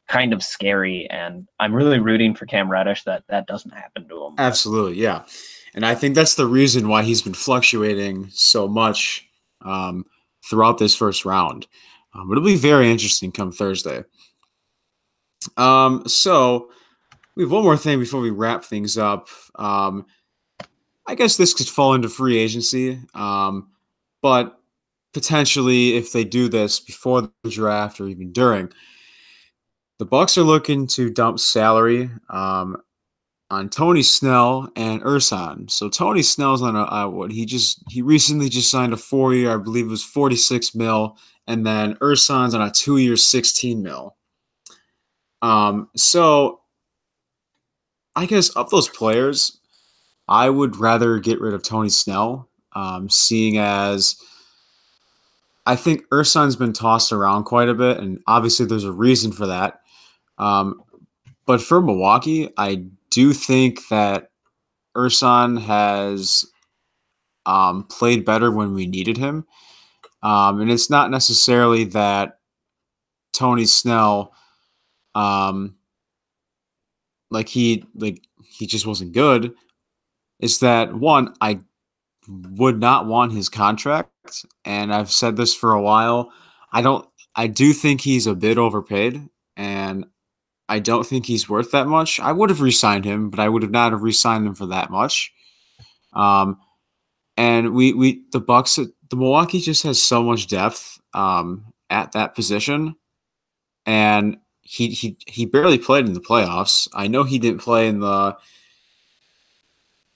kind 0.09 0.33
of 0.33 0.43
scary. 0.43 1.09
And 1.11 1.49
I'm 1.59 1.75
really 1.75 1.99
rooting 1.99 2.35
for 2.35 2.47
Cam 2.47 2.71
Reddish 2.71 3.05
that 3.05 3.25
that 3.29 3.47
doesn't 3.47 3.73
happen 3.75 4.09
to 4.09 4.27
him. 4.27 4.35
Absolutely, 4.39 5.01
yeah. 5.01 5.25
And 5.75 5.87
I 5.87 5.95
think 5.95 6.15
that's 6.15 6.35
the 6.35 6.47
reason 6.47 6.89
why 6.89 7.03
he's 7.03 7.23
been 7.23 7.35
fluctuating 7.35 8.29
so 8.31 8.67
much 8.67 9.27
um, 9.63 10.05
throughout 10.45 10.79
this 10.79 10.95
first 10.95 11.25
round. 11.25 11.67
Um, 12.15 12.31
it'll 12.31 12.45
be 12.45 12.57
very 12.57 12.91
interesting 12.91 13.33
come 13.33 13.53
Thursday. 13.53 14.05
Um, 15.57 16.03
so 16.07 16.71
we 17.39 17.45
have 17.45 17.53
one 17.53 17.63
more 17.63 17.77
thing 17.77 18.01
before 18.01 18.21
we 18.21 18.31
wrap 18.31 18.65
things 18.65 18.99
up. 18.99 19.29
Um, 19.55 20.07
I 21.07 21.15
guess 21.15 21.37
this 21.37 21.55
could 21.55 21.69
fall 21.69 21.95
into 21.95 22.09
free 22.09 22.37
agency, 22.37 23.01
um, 23.15 23.69
but 24.21 24.59
potentially 25.15 25.97
if 25.97 26.13
they 26.13 26.25
do 26.25 26.49
this 26.49 26.81
before 26.81 27.23
the 27.23 27.51
draft 27.51 28.01
or 28.01 28.09
even 28.09 28.33
during, 28.33 28.73
the 30.01 30.05
Bucks 30.05 30.37
are 30.37 30.43
looking 30.43 30.89
to 30.89 31.11
dump 31.11 31.39
salary. 31.39 32.11
Um, 32.29 32.83
on 33.51 33.71
Tony 33.71 34.03
Snell 34.03 34.71
and 34.77 35.01
Ersan. 35.03 35.71
So 35.71 35.89
Tony 35.89 36.23
Snell's 36.23 36.61
on 36.61 36.77
a 36.77 36.83
uh, 36.83 37.09
what 37.09 37.31
he 37.31 37.47
just 37.47 37.83
he 37.89 38.03
recently 38.03 38.51
just 38.51 38.71
signed 38.71 38.93
a 38.93 38.97
four 38.99 39.33
year, 39.33 39.55
I 39.55 39.57
believe 39.57 39.87
it 39.87 39.91
was 39.91 40.05
46 40.05 40.75
mil, 40.75 41.17
and 41.47 41.65
then 41.65 41.95
Ersan's 42.03 42.53
on 42.53 42.61
a 42.61 42.71
two 42.71 42.99
year 42.99 43.17
16 43.17 43.83
mil. 43.83 44.17
Um, 45.41 45.89
so 45.97 46.61
I 48.19 48.27
guess 48.27 48.49
of 48.51 48.69
those 48.71 48.89
players, 48.89 49.61
I 50.27 50.51
would 50.51 50.77
rather 50.77 51.21
get 51.21 51.41
rid 51.41 51.55
of 51.55 51.63
Tony 51.63 51.89
Snell, 51.89 52.49
um, 52.73 53.09
seeing 53.09 53.59
as 53.59 54.17
I 55.67 55.77
think 55.77 56.03
Ersan's 56.09 56.57
been 56.57 56.73
tossed 56.73 57.13
around 57.13 57.45
quite 57.45 57.69
a 57.69 57.75
bit, 57.75 57.99
and 57.99 58.21
obviously 58.27 58.67
there's 58.67 58.83
a 58.83 58.91
reason 58.91 59.31
for 59.31 59.47
that. 59.47 59.83
Um, 60.37 60.83
but 61.47 61.63
for 61.63 61.81
Milwaukee, 61.81 62.49
I 62.57 62.87
do 63.11 63.33
think 63.33 63.87
that 63.87 64.33
Ersan 64.97 65.61
has 65.63 66.45
um, 67.47 67.85
played 67.85 68.25
better 68.25 68.51
when 68.51 68.75
we 68.75 68.89
needed 68.89 69.17
him. 69.17 69.47
Um, 70.25 70.61
and 70.61 70.73
it's 70.73 70.91
not 70.91 71.13
necessarily 71.13 71.85
that 71.85 72.41
Tony 73.33 73.65
Snell, 73.65 74.33
um, 75.15 75.77
like 77.31 77.49
he 77.49 77.85
like 77.95 78.23
he 78.43 78.67
just 78.67 78.87
wasn't 78.87 79.13
good. 79.13 79.55
is 80.41 80.61
that 80.61 80.95
one 80.95 81.35
I 81.41 81.61
would 82.29 82.79
not 82.79 83.07
want 83.07 83.33
his 83.33 83.49
contract, 83.49 84.45
and 84.65 84.93
I've 84.93 85.11
said 85.11 85.37
this 85.37 85.55
for 85.55 85.73
a 85.73 85.83
while. 85.83 86.33
I 86.73 86.83
don't. 86.83 87.09
I 87.35 87.47
do 87.47 87.73
think 87.73 88.01
he's 88.01 88.27
a 88.27 88.35
bit 88.35 88.59
overpaid, 88.59 89.29
and 89.57 90.07
I 90.69 90.79
don't 90.81 91.07
think 91.07 91.27
he's 91.27 91.49
worth 91.49 91.71
that 91.73 91.87
much. 91.87 92.21
I 92.21 92.33
would 92.33 92.51
have 92.51 92.61
re-signed 92.61 93.05
him, 93.05 93.31
but 93.31 93.41
I 93.41 93.49
would 93.49 93.63
have 93.63 93.71
not 93.71 93.93
have 93.93 94.03
re-signed 94.03 94.47
him 94.47 94.55
for 94.55 94.67
that 94.67 94.91
much. 94.91 95.33
Um, 96.13 96.59
and 97.37 97.75
we 97.75 97.93
we 97.93 98.23
the 98.33 98.41
Bucks 98.41 98.77
the 98.77 99.17
Milwaukee 99.17 99.61
just 99.61 99.83
has 99.85 100.03
so 100.03 100.23
much 100.23 100.49
depth 100.49 101.01
um, 101.15 101.67
at 101.91 102.13
that 102.13 102.35
position, 102.35 102.97
and 103.87 104.39
he 104.69 104.91
he 104.91 105.17
he 105.27 105.47
barely 105.47 105.79
played 105.79 106.05
in 106.05 106.13
the 106.13 106.21
playoffs. 106.21 106.89
I 106.93 107.09
know 107.09 107.25
he 107.25 107.39
didn't 107.39 107.63
play 107.63 107.89
in 107.89 108.01
the 108.01 108.37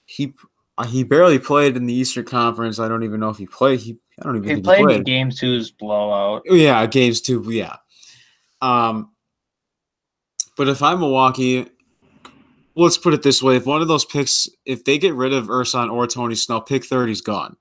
he 0.05 0.31
he 0.87 1.03
barely 1.03 1.39
played 1.39 1.75
in 1.75 1.87
the 1.87 1.93
Eastern 1.93 2.25
Conference. 2.25 2.77
I 2.77 2.87
don't 2.87 3.01
even 3.01 3.19
know 3.19 3.29
if 3.29 3.37
he 3.37 3.47
played. 3.47 3.79
He 3.79 3.97
I 4.19 4.23
don't 4.23 4.37
even 4.37 4.57
he 4.57 4.61
played, 4.61 4.77
he 4.77 4.83
played 4.85 4.97
in 4.97 5.03
game 5.03 5.31
two's 5.31 5.71
blowout. 5.71 6.43
Yeah, 6.45 6.85
games 6.85 7.19
two. 7.19 7.43
Yeah. 7.47 7.77
Um, 8.61 9.09
but 10.55 10.67
if 10.67 10.83
I'm 10.83 10.99
Milwaukee, 10.99 11.65
let's 12.75 12.99
put 12.99 13.15
it 13.15 13.23
this 13.23 13.41
way: 13.41 13.55
if 13.55 13.65
one 13.65 13.81
of 13.81 13.87
those 13.87 14.05
picks, 14.05 14.47
if 14.65 14.83
they 14.83 14.99
get 14.99 15.15
rid 15.15 15.33
of 15.33 15.47
Ersan 15.47 15.91
or 15.91 16.05
Tony 16.05 16.35
Snell, 16.35 16.61
pick 16.61 16.83
30's 16.83 17.21
gone. 17.21 17.57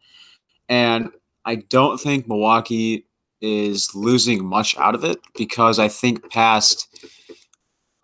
And 0.69 1.09
I 1.47 1.55
don't 1.55 1.99
think 1.99 2.29
Milwaukee 2.29 3.07
is 3.43 3.95
losing 3.95 4.45
much 4.45 4.77
out 4.79 4.95
of 4.95 5.05
it 5.05 5.19
because 5.37 5.79
I 5.79 5.89
think 5.89 6.31
past 6.31 6.89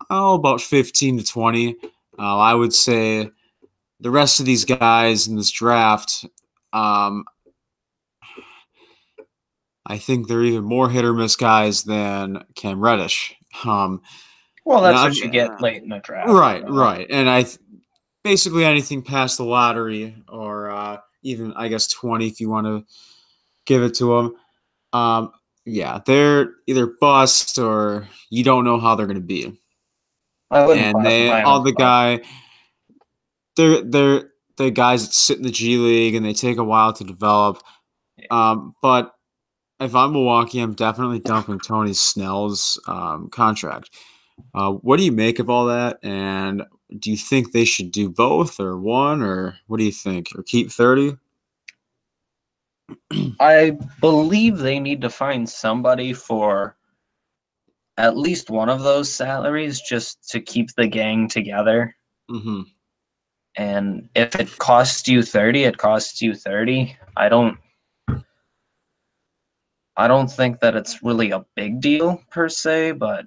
oh 0.09 0.35
about 0.35 0.61
15 0.61 1.19
to 1.19 1.23
20, 1.23 1.75
uh, 2.19 2.37
I 2.37 2.53
would 2.53 2.73
say 2.73 3.29
the 3.99 4.11
rest 4.11 4.39
of 4.39 4.45
these 4.45 4.65
guys 4.65 5.27
in 5.27 5.35
this 5.35 5.51
draft, 5.51 6.25
um, 6.73 7.23
I 9.85 9.97
think 9.97 10.27
they're 10.27 10.43
even 10.43 10.63
more 10.63 10.89
hit 10.89 11.05
or 11.05 11.13
miss 11.13 11.35
guys 11.35 11.83
than 11.83 12.43
Cam 12.55 12.79
Reddish. 12.79 13.35
Um, 13.65 14.01
well, 14.65 14.81
that's 14.81 15.01
what 15.01 15.15
you 15.17 15.29
get 15.29 15.61
late 15.61 15.81
in 15.81 15.89
the 15.89 15.99
draft. 15.99 16.29
Right, 16.29 16.63
right. 16.69 17.07
And 17.09 17.27
I 17.27 17.43
th- 17.43 17.57
basically 18.23 18.65
anything 18.65 19.01
past 19.01 19.37
the 19.37 19.43
lottery 19.43 20.15
or 20.27 20.69
uh, 20.69 20.97
even 21.23 21.53
I 21.53 21.69
guess 21.69 21.87
20 21.87 22.27
if 22.27 22.39
you 22.39 22.49
want 22.49 22.67
to 22.67 22.85
give 23.65 23.81
it 23.81 23.95
to 23.95 24.15
them. 24.15 24.35
Um, 24.93 25.31
yeah, 25.65 25.99
they're 26.05 26.53
either 26.67 26.87
bust 26.87 27.57
or 27.57 28.07
you 28.29 28.43
don't 28.43 28.65
know 28.65 28.79
how 28.79 28.95
they're 28.95 29.05
going 29.05 29.15
to 29.15 29.21
be. 29.21 29.59
and 30.79 31.05
they 31.05 31.29
all 31.43 31.61
the 31.61 31.71
guy 31.73 32.21
they're 33.55 33.81
they're 33.83 34.31
the 34.57 34.71
guys 34.71 35.05
that 35.05 35.13
sit 35.13 35.37
in 35.37 35.43
the 35.43 35.51
G 35.51 35.77
League 35.77 36.15
and 36.15 36.25
they 36.25 36.33
take 36.33 36.57
a 36.57 36.63
while 36.63 36.93
to 36.93 37.03
develop. 37.03 37.61
Um, 38.29 38.75
but 38.81 39.13
if 39.79 39.95
I'm 39.95 40.11
Milwaukee, 40.11 40.59
I'm 40.59 40.73
definitely 40.73 41.19
dumping 41.19 41.59
Tony 41.59 41.93
Snell's 41.93 42.79
um, 42.87 43.29
contract. 43.29 43.89
Uh, 44.53 44.71
what 44.71 44.97
do 44.97 45.05
you 45.05 45.11
make 45.11 45.39
of 45.39 45.49
all 45.49 45.65
that? 45.67 45.99
And 46.03 46.63
do 46.97 47.11
you 47.11 47.17
think 47.17 47.51
they 47.51 47.65
should 47.65 47.91
do 47.91 48.09
both 48.09 48.59
or 48.59 48.77
one, 48.77 49.21
or 49.21 49.55
what 49.67 49.77
do 49.77 49.83
you 49.83 49.91
think? 49.91 50.27
Or 50.35 50.43
keep 50.43 50.71
30? 50.71 51.17
I 53.39 53.77
believe 54.01 54.57
they 54.57 54.79
need 54.79 55.01
to 55.01 55.09
find 55.09 55.49
somebody 55.49 56.13
for 56.13 56.75
at 57.97 58.17
least 58.17 58.49
one 58.49 58.69
of 58.69 58.81
those 58.81 59.11
salaries 59.11 59.81
just 59.81 60.29
to 60.29 60.39
keep 60.39 60.69
the 60.75 60.87
gang 60.87 61.27
together. 61.27 61.95
Mm-hmm. 62.31 62.61
And 63.57 64.09
if 64.15 64.35
it 64.35 64.57
costs 64.57 65.07
you 65.07 65.21
30, 65.21 65.63
it 65.63 65.77
costs 65.77 66.21
you 66.21 66.33
30. 66.33 66.97
I 67.17 67.29
don't 67.29 67.57
I 69.97 70.07
don't 70.07 70.31
think 70.31 70.61
that 70.61 70.77
it's 70.77 71.03
really 71.03 71.31
a 71.31 71.45
big 71.57 71.81
deal 71.81 72.23
per 72.31 72.47
se, 72.47 72.93
but 72.93 73.25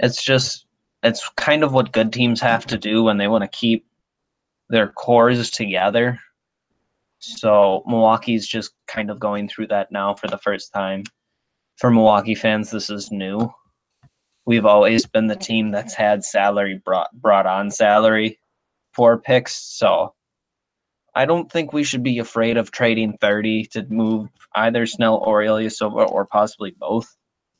it's 0.00 0.20
just 0.20 0.66
it's 1.04 1.28
kind 1.36 1.62
of 1.62 1.72
what 1.72 1.92
good 1.92 2.12
teams 2.12 2.40
have 2.40 2.66
to 2.66 2.76
do 2.76 3.04
when 3.04 3.16
they 3.16 3.28
want 3.28 3.42
to 3.42 3.48
keep 3.56 3.86
their 4.68 4.88
cores 4.88 5.48
together. 5.50 6.18
So 7.24 7.82
Milwaukee's 7.86 8.46
just 8.46 8.72
kind 8.86 9.10
of 9.10 9.18
going 9.18 9.48
through 9.48 9.68
that 9.68 9.90
now 9.90 10.14
for 10.14 10.28
the 10.28 10.38
first 10.38 10.72
time. 10.72 11.04
For 11.76 11.90
Milwaukee 11.90 12.34
fans, 12.34 12.70
this 12.70 12.90
is 12.90 13.10
new. 13.10 13.52
We've 14.46 14.66
always 14.66 15.06
been 15.06 15.26
the 15.26 15.36
team 15.36 15.70
that's 15.70 15.94
had 15.94 16.24
salary 16.24 16.80
brought 16.84 17.10
brought 17.14 17.46
on 17.46 17.70
salary 17.70 18.38
for 18.92 19.18
picks, 19.18 19.56
so 19.56 20.14
I 21.14 21.24
don't 21.24 21.50
think 21.50 21.72
we 21.72 21.84
should 21.84 22.02
be 22.02 22.18
afraid 22.18 22.56
of 22.56 22.70
trading 22.70 23.16
30 23.20 23.66
to 23.66 23.86
move 23.88 24.28
either 24.54 24.84
Snell 24.86 25.22
or 25.24 25.40
Ilyasova 25.40 26.10
or 26.10 26.26
possibly 26.26 26.74
both. 26.78 27.06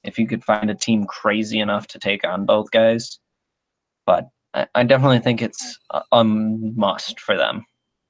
If 0.03 0.18
you 0.18 0.27
could 0.27 0.44
find 0.44 0.70
a 0.70 0.74
team 0.74 1.05
crazy 1.05 1.61
enough 1.61 1.87
to 1.88 1.98
take 1.98 2.27
on 2.27 2.44
both 2.44 2.70
guys, 2.70 3.18
but 4.05 4.29
I, 4.53 4.66
I 4.74 4.85
definitely 4.85 5.20
think 5.20 5.40
it's 5.40 5.79
a, 5.90 6.03
a 6.12 6.24
must 6.24 7.18
for 7.20 7.37
them. 7.37 7.64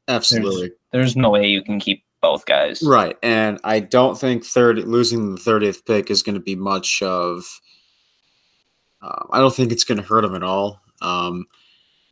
Absolutely. 0.08 0.68
There's, 0.68 0.72
there's 0.92 1.16
no 1.16 1.30
way 1.30 1.46
you 1.46 1.62
can 1.62 1.80
keep 1.80 2.04
both 2.20 2.46
guys. 2.46 2.82
Right, 2.82 3.16
and 3.22 3.58
I 3.64 3.80
don't 3.80 4.18
think 4.18 4.44
third 4.44 4.78
losing 4.78 5.34
the 5.34 5.40
thirtieth 5.40 5.84
pick 5.84 6.10
is 6.10 6.22
going 6.22 6.34
to 6.34 6.40
be 6.40 6.56
much 6.56 7.02
of. 7.02 7.60
Uh, 9.02 9.24
I 9.32 9.38
don't 9.38 9.54
think 9.54 9.72
it's 9.72 9.84
going 9.84 9.98
to 9.98 10.04
hurt 10.04 10.22
them 10.22 10.34
at 10.34 10.42
all. 10.42 10.80
Um, 11.02 11.46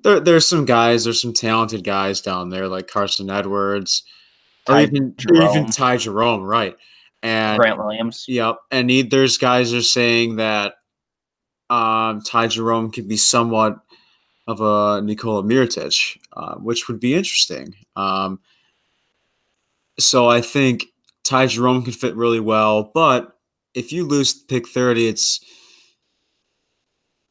there, 0.03 0.21
there's 0.21 0.47
some 0.47 0.67
guys, 0.67 1.05
there's 1.05 1.23
some 1.23 1.33
talented 1.33 1.85
guys 1.85 2.21
down 2.21 2.51
there 2.51 2.69
like 2.69 2.89
Carsen 2.89 3.31
Edwards, 3.31 4.03
or 4.69 4.75
Ty 4.75 4.83
even, 4.83 5.15
Jerome. 5.17 5.43
even 5.43 5.67
Ty 5.71 5.97
Jerome, 5.97 6.43
right? 6.43 6.77
And 7.23 7.59
Grant 7.59 7.79
Williams. 7.79 8.27
Yep, 8.29 8.57
and 8.71 8.91
he, 8.91 9.03
there's 9.03 9.39
guys 9.39 9.73
are 9.73 9.81
saying 9.81 10.37
that 10.37 10.75
um, 11.71 12.21
Ty 12.21 12.49
Jerome 12.49 12.91
could 12.91 13.09
be 13.09 13.17
somewhat 13.17 13.79
of 14.47 14.61
a 14.61 15.01
Nikola 15.03 15.43
Mirotic, 15.43 16.19
uh, 16.37 16.55
which 16.57 16.89
would 16.89 17.01
be 17.01 17.15
interesting. 17.15 17.75
Um, 17.97 18.41
so 19.99 20.29
I 20.29 20.41
think 20.41 20.87
Ty 21.25 21.47
Jerome 21.47 21.83
can 21.83 21.93
fit 21.93 22.17
really 22.17 22.41
well, 22.41 22.91
but 22.95 23.39
if 23.75 23.93
you 23.93 24.05
lose 24.05 24.33
pick 24.35 24.69
thirty, 24.69 25.09
it's 25.09 25.41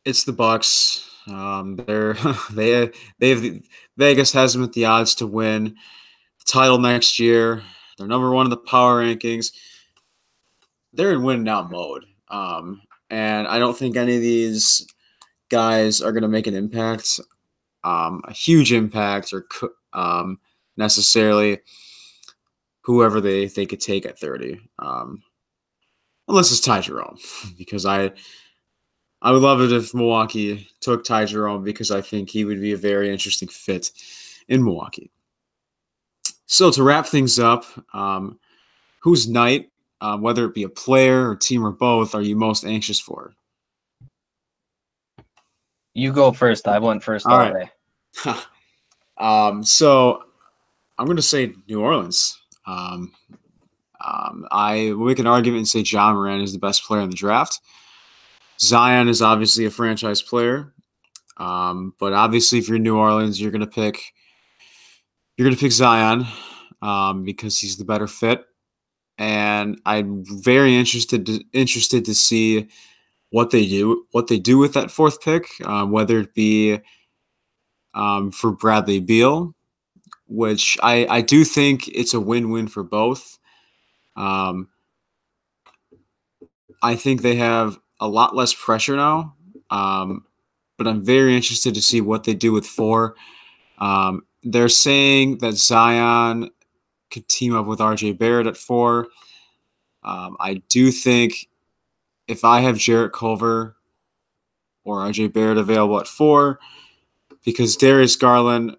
it's 0.05 0.23
the 0.23 0.33
Bucks. 0.33 1.07
Um, 1.27 1.75
they're 1.75 2.13
they 2.51 2.91
they 3.19 3.29
have 3.29 3.41
the, 3.41 3.61
Vegas 3.97 4.31
has 4.33 4.53
them 4.53 4.63
at 4.63 4.73
the 4.73 4.85
odds 4.85 5.15
to 5.15 5.27
win 5.27 5.63
the 5.65 6.45
title 6.45 6.77
next 6.77 7.19
year. 7.19 7.63
They're 7.97 8.07
number 8.07 8.31
one 8.31 8.45
in 8.45 8.49
the 8.49 8.57
power 8.57 9.03
rankings. 9.03 9.51
They're 10.93 11.13
in 11.13 11.23
win 11.23 11.43
now 11.43 11.63
mode, 11.63 12.05
um, 12.29 12.81
and 13.09 13.47
I 13.47 13.59
don't 13.59 13.77
think 13.77 13.95
any 13.95 14.15
of 14.15 14.21
these 14.21 14.85
guys 15.49 16.01
are 16.01 16.11
going 16.11 16.23
to 16.23 16.27
make 16.27 16.47
an 16.47 16.55
impact, 16.55 17.19
um, 17.83 18.21
a 18.25 18.33
huge 18.33 18.71
impact, 18.71 19.33
or 19.33 19.47
um, 19.93 20.39
necessarily 20.77 21.59
whoever 22.81 23.21
they 23.21 23.47
they 23.47 23.65
could 23.65 23.81
take 23.81 24.05
at 24.05 24.19
thirty, 24.19 24.59
um, 24.79 25.23
unless 26.27 26.51
it's 26.51 26.61
Ty 26.61 26.81
Jerome, 26.81 27.17
because 27.57 27.85
I 27.85 28.11
I 29.21 29.31
would 29.31 29.41
love 29.41 29.61
it 29.61 29.71
if 29.71 29.93
Milwaukee 29.93 30.67
took 30.79 31.03
Ty 31.03 31.25
Jerome 31.25 31.63
because 31.63 31.91
I 31.91 32.01
think 32.01 32.29
he 32.29 32.43
would 32.43 32.59
be 32.59 32.71
a 32.71 32.77
very 32.77 33.11
interesting 33.11 33.47
fit 33.47 33.91
in 34.47 34.63
Milwaukee. 34.63 35.11
So 36.47 36.71
to 36.71 36.83
wrap 36.83 37.05
things 37.05 37.39
up, 37.39 37.63
um, 37.93 38.39
whose 38.99 39.29
night, 39.29 39.69
um, 40.01 40.21
whether 40.21 40.45
it 40.45 40.55
be 40.55 40.63
a 40.63 40.69
player 40.69 41.29
or 41.29 41.35
team 41.35 41.65
or 41.65 41.71
both, 41.71 42.15
are 42.15 42.21
you 42.21 42.35
most 42.35 42.65
anxious 42.65 42.99
for? 42.99 43.33
You 45.93 46.13
go 46.13 46.31
first. 46.31 46.67
I 46.67 46.79
went 46.79 47.03
first 47.03 47.25
All 47.25 47.33
all, 47.33 47.51
right. 47.51 47.69
day. 48.25 48.33
um, 49.17 49.63
so 49.63 50.23
I'm 50.97 51.05
going 51.05 51.17
to 51.17 51.21
say 51.21 51.53
New 51.67 51.81
Orleans. 51.81 52.39
Um, 52.65 53.11
um, 54.03 54.47
I 54.51 54.93
will 54.93 55.07
make 55.07 55.19
an 55.19 55.27
argument 55.27 55.59
and 55.59 55.67
say 55.67 55.79
Ja 55.79 56.13
Morant 56.13 56.43
is 56.43 56.53
the 56.53 56.59
best 56.59 56.83
player 56.83 57.01
in 57.01 57.09
the 57.09 57.15
draft. 57.15 57.59
Zion 58.59 59.07
is 59.07 59.21
obviously 59.21 59.65
a 59.65 59.71
franchise 59.71 60.21
player, 60.21 60.73
um, 61.37 61.95
but 61.99 62.13
obviously, 62.13 62.59
if 62.59 62.69
you're 62.69 62.77
New 62.77 62.97
Orleans, 62.97 63.41
you're 63.41 63.51
going 63.51 63.61
to 63.61 63.67
pick 63.67 64.13
you're 65.35 65.45
going 65.45 65.55
to 65.55 65.59
pick 65.59 65.71
Zion 65.71 66.25
um, 66.81 67.23
because 67.23 67.57
he's 67.57 67.77
the 67.77 67.85
better 67.85 68.07
fit, 68.07 68.45
and 69.17 69.81
I'm 69.85 70.23
very 70.25 70.75
interested 70.75 71.25
to, 71.25 71.43
interested 71.53 72.05
to 72.05 72.13
see 72.13 72.67
what 73.31 73.49
they 73.49 73.65
do 73.67 74.05
what 74.11 74.27
they 74.27 74.37
do 74.37 74.57
with 74.57 74.73
that 74.73 74.91
fourth 74.91 75.21
pick, 75.21 75.45
um, 75.65 75.91
whether 75.91 76.19
it 76.19 76.33
be 76.33 76.79
um, 77.93 78.31
for 78.31 78.51
Bradley 78.51 78.99
Beal, 78.99 79.55
which 80.27 80.77
I 80.83 81.07
I 81.09 81.21
do 81.21 81.43
think 81.43 81.87
it's 81.87 82.13
a 82.13 82.19
win 82.19 82.51
win 82.51 82.67
for 82.67 82.83
both. 82.83 83.39
Um, 84.15 84.67
I 86.83 86.95
think 86.95 87.21
they 87.21 87.35
have 87.35 87.79
a 87.99 88.07
lot 88.07 88.35
less 88.35 88.53
pressure 88.53 88.95
now, 88.95 89.35
um, 89.69 90.25
but 90.77 90.87
I'm 90.87 91.03
very 91.03 91.35
interested 91.35 91.73
to 91.75 91.81
see 91.81 92.01
what 92.01 92.23
they 92.23 92.33
do 92.33 92.51
with 92.51 92.65
four. 92.65 93.15
Um, 93.77 94.23
they're 94.43 94.69
saying 94.69 95.37
that 95.37 95.53
Zion 95.53 96.49
could 97.11 97.27
team 97.27 97.55
up 97.55 97.65
with 97.65 97.79
RJ 97.79 98.17
Barrett 98.17 98.47
at 98.47 98.57
four. 98.57 99.07
Um, 100.03 100.35
I 100.39 100.55
do 100.67 100.91
think 100.91 101.47
if 102.31 102.45
I 102.45 102.61
have 102.61 102.77
Jarrett 102.77 103.11
Culver 103.11 103.75
or 104.85 104.99
RJ 104.99 105.33
Barrett 105.33 105.57
available 105.57 105.99
at 105.99 106.07
four, 106.07 106.59
because 107.43 107.75
Darius 107.75 108.15
Garland, 108.15 108.77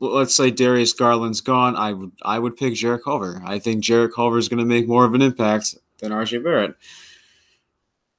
let's 0.00 0.34
say 0.34 0.50
Darius 0.50 0.94
Garland's 0.94 1.42
gone, 1.42 1.76
I 1.76 1.92
would 1.92 2.12
I 2.22 2.38
would 2.38 2.56
pick 2.56 2.74
Jarrett 2.74 3.04
Culver. 3.04 3.42
I 3.44 3.58
think 3.58 3.84
Jarrett 3.84 4.14
Culver 4.14 4.38
is 4.38 4.48
going 4.48 4.58
to 4.58 4.64
make 4.64 4.88
more 4.88 5.04
of 5.04 5.12
an 5.12 5.22
impact 5.22 5.76
than 5.98 6.12
RJ 6.12 6.42
Barrett. 6.42 6.76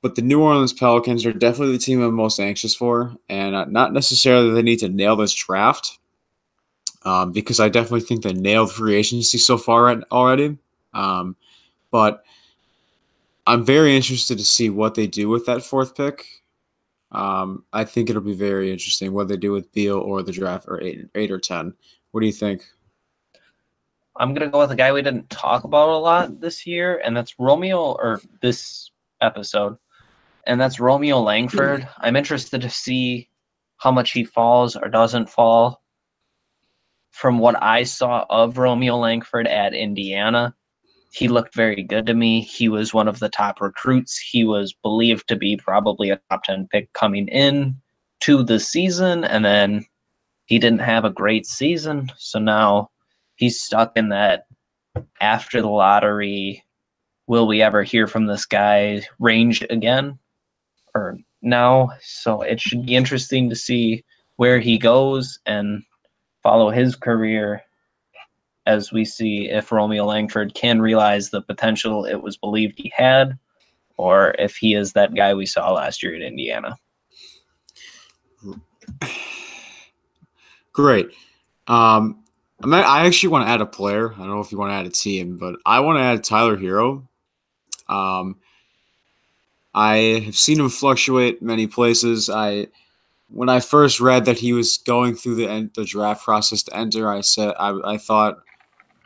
But 0.01 0.15
the 0.15 0.21
New 0.21 0.39
Orleans 0.41 0.71
Pelicans 0.71 1.25
are 1.25 1.33
definitely 1.33 1.75
the 1.75 1.83
team 1.83 2.01
I'm 2.01 2.13
most 2.13 2.39
anxious 2.39 2.75
for, 2.75 3.17
and 3.27 3.55
uh, 3.55 3.65
not 3.65 3.91
necessarily 3.91 4.51
they 4.51 4.61
need 4.61 4.79
to 4.79 4.87
nail 4.87 5.15
this 5.15 5.33
draft, 5.33 5.97
um, 7.03 7.31
because 7.33 7.59
I 7.59 7.69
definitely 7.69 8.01
think 8.01 8.23
they 8.23 8.33
nailed 8.33 8.71
free 8.71 8.95
agency 8.95 9.39
so 9.39 9.57
far 9.57 10.01
already. 10.11 10.57
Um, 10.93 11.35
but 11.91 12.23
I'm 13.49 13.65
very 13.65 13.95
interested 13.95 14.37
to 14.37 14.45
see 14.45 14.69
what 14.69 14.93
they 14.93 15.07
do 15.07 15.27
with 15.27 15.47
that 15.47 15.63
fourth 15.63 15.95
pick. 15.95 16.23
Um, 17.11 17.65
I 17.73 17.83
think 17.83 18.07
it'll 18.07 18.21
be 18.21 18.35
very 18.35 18.71
interesting 18.71 19.11
what 19.11 19.27
they 19.27 19.37
do 19.37 19.51
with 19.51 19.71
Beal 19.71 19.97
or 19.97 20.21
the 20.21 20.31
draft 20.31 20.65
or 20.67 20.79
eight, 20.83 21.07
eight 21.15 21.31
or 21.31 21.39
ten. 21.39 21.73
What 22.11 22.21
do 22.21 22.27
you 22.27 22.31
think? 22.31 22.63
I'm 24.17 24.35
gonna 24.35 24.51
go 24.51 24.59
with 24.59 24.69
a 24.69 24.75
guy 24.75 24.91
we 24.91 25.01
didn't 25.01 25.31
talk 25.31 25.63
about 25.63 25.89
a 25.89 25.97
lot 25.97 26.39
this 26.39 26.67
year, 26.67 27.01
and 27.03 27.17
that's 27.17 27.39
Romeo 27.39 27.93
or 27.93 28.21
this 28.39 28.91
episode, 29.19 29.75
and 30.45 30.61
that's 30.61 30.79
Romeo 30.79 31.19
Langford. 31.19 31.87
I'm 31.97 32.15
interested 32.15 32.61
to 32.61 32.69
see 32.69 33.29
how 33.77 33.91
much 33.91 34.11
he 34.11 34.23
falls 34.23 34.75
or 34.75 34.89
doesn't 34.89 35.27
fall. 35.27 35.81
From 37.09 37.39
what 37.39 37.61
I 37.63 37.81
saw 37.81 38.27
of 38.29 38.59
Romeo 38.59 38.95
Langford 38.95 39.47
at 39.47 39.73
Indiana, 39.73 40.53
he 41.11 41.27
looked 41.27 41.55
very 41.55 41.83
good 41.83 42.05
to 42.05 42.13
me. 42.13 42.41
He 42.41 42.69
was 42.69 42.93
one 42.93 43.07
of 43.07 43.19
the 43.19 43.29
top 43.29 43.61
recruits. 43.61 44.17
He 44.17 44.43
was 44.43 44.73
believed 44.73 45.27
to 45.27 45.35
be 45.35 45.57
probably 45.57 46.09
a 46.09 46.19
top 46.29 46.43
10 46.43 46.67
pick 46.71 46.91
coming 46.93 47.27
in 47.27 47.75
to 48.21 48.43
the 48.43 48.59
season, 48.59 49.23
and 49.23 49.43
then 49.43 49.85
he 50.45 50.59
didn't 50.59 50.81
have 50.81 51.05
a 51.05 51.09
great 51.09 51.45
season. 51.45 52.11
So 52.17 52.39
now 52.39 52.91
he's 53.35 53.61
stuck 53.61 53.93
in 53.95 54.09
that 54.09 54.45
after 55.21 55.61
the 55.61 55.69
lottery, 55.69 56.63
will 57.27 57.47
we 57.47 57.61
ever 57.61 57.83
hear 57.83 58.07
from 58.07 58.25
this 58.25 58.45
guy 58.45 59.01
range 59.19 59.65
again? 59.69 60.19
Or 60.93 61.17
now? 61.41 61.89
So 62.01 62.41
it 62.41 62.59
should 62.59 62.85
be 62.85 62.95
interesting 62.95 63.49
to 63.49 63.55
see 63.55 64.03
where 64.35 64.59
he 64.59 64.77
goes 64.77 65.39
and 65.45 65.83
follow 66.43 66.69
his 66.69 66.95
career 66.95 67.63
as 68.69 68.91
we 68.91 69.03
see 69.03 69.49
if 69.49 69.71
Romeo 69.71 70.05
Langford 70.05 70.53
can 70.53 70.79
realize 70.79 71.31
the 71.31 71.41
potential 71.41 72.05
it 72.05 72.21
was 72.21 72.37
believed 72.37 72.77
he 72.77 72.93
had, 72.95 73.35
or 73.97 74.35
if 74.37 74.55
he 74.55 74.75
is 74.75 74.93
that 74.93 75.15
guy 75.15 75.33
we 75.33 75.47
saw 75.47 75.73
last 75.73 76.03
year 76.03 76.15
at 76.15 76.21
Indiana. 76.21 76.77
Great. 80.71 81.09
Um, 81.67 82.23
I, 82.63 83.07
actually 83.07 83.29
want 83.29 83.47
to 83.47 83.51
add 83.51 83.61
a 83.61 83.65
player. 83.65 84.13
I 84.13 84.17
don't 84.17 84.29
know 84.29 84.39
if 84.39 84.51
you 84.51 84.59
want 84.59 84.69
to 84.69 84.75
add 84.75 84.85
a 84.85 84.91
team, 84.91 85.37
but 85.37 85.55
I 85.65 85.79
want 85.79 85.97
to 85.97 86.03
add 86.03 86.23
Tyler 86.23 86.55
Herro. 86.55 87.07
Um, 87.87 88.35
I 89.73 90.21
have 90.25 90.37
seen 90.37 90.59
him 90.59 90.69
fluctuate 90.69 91.41
many 91.41 91.65
places. 91.65 92.29
I 92.29 92.67
when 93.29 93.49
I 93.49 93.59
first 93.61 93.99
read 93.99 94.25
that 94.25 94.39
he 94.39 94.53
was 94.53 94.77
going 94.77 95.15
through 95.15 95.35
the 95.35 95.71
the 95.73 95.85
draft 95.85 96.23
process 96.23 96.61
to 96.63 96.75
enter, 96.75 97.11
I 97.11 97.21
said 97.21 97.55
I, 97.59 97.79
I 97.83 97.97
thought, 97.97 98.39